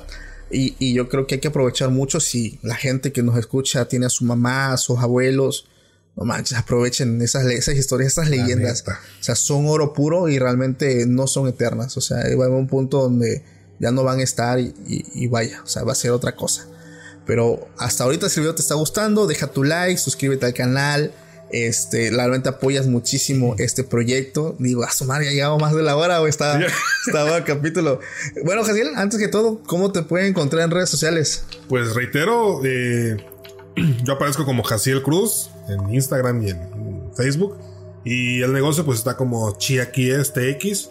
[0.56, 3.88] Y, y yo creo que hay que aprovechar mucho si la gente que nos escucha
[3.88, 5.68] tiene a su mamá, a sus abuelos.
[6.16, 8.84] No manches, aprovechen esas, esas historias, esas leyendas.
[8.88, 9.00] neta.
[9.20, 11.98] O sea, son oro puro y realmente no son eternas.
[11.98, 13.44] O sea, va a haber un punto donde
[13.80, 16.34] ya no van a estar y, y- y vaya, o sea, va a ser otra
[16.36, 16.68] cosa.
[17.26, 21.12] Pero hasta ahorita si el video te está gustando, deja tu like, suscríbete al canal.
[21.52, 24.56] Este, realmente apoyas muchísimo este proyecto.
[24.60, 26.30] Digo, a su madre, ya llegamos más de la hora, güey.
[26.30, 26.60] Está,
[27.08, 28.00] estaba el capítulo.
[28.44, 31.46] Bueno, Jaciel, antes que todo, ¿cómo te pueden encontrar en redes sociales?
[31.70, 33.18] Pues reitero, eh,
[34.04, 36.60] yo aparezco como Jaciel Cruz en Instagram y en
[37.16, 37.58] Facebook.
[38.04, 40.90] Y el negocio pues está como Chiaquies TX.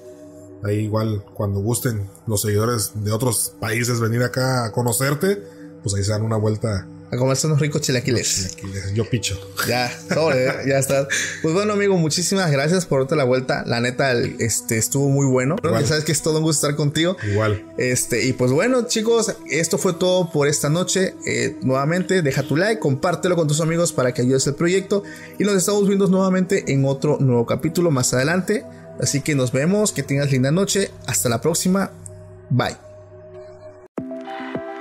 [0.65, 5.43] Ahí igual cuando gusten los seguidores de otros países venir acá a conocerte,
[5.83, 6.89] pues ahí se dan una vuelta.
[7.15, 8.57] A comerse unos ricos chilaquiles.
[8.57, 8.93] Chilaquiles.
[8.95, 9.39] Yo picho.
[9.69, 11.07] Ya, sobre, ya está.
[11.43, 13.63] Pues bueno, amigo, muchísimas gracias por darte la vuelta.
[13.67, 15.57] La neta, el- este estuvo muy bueno.
[15.63, 15.83] Igual.
[15.83, 17.17] Ya sabes que es todo un gusto estar contigo.
[17.31, 17.65] Igual.
[17.79, 21.15] Este, y pues bueno, chicos, esto fue todo por esta noche.
[21.27, 25.03] Eh, nuevamente, deja tu like, compártelo con tus amigos para que ayudes el proyecto.
[25.39, 28.65] Y nos estamos viendo nuevamente en otro nuevo capítulo más adelante.
[29.01, 30.91] Así que nos vemos, que tengas linda noche.
[31.07, 31.91] Hasta la próxima.
[32.51, 32.94] Bye.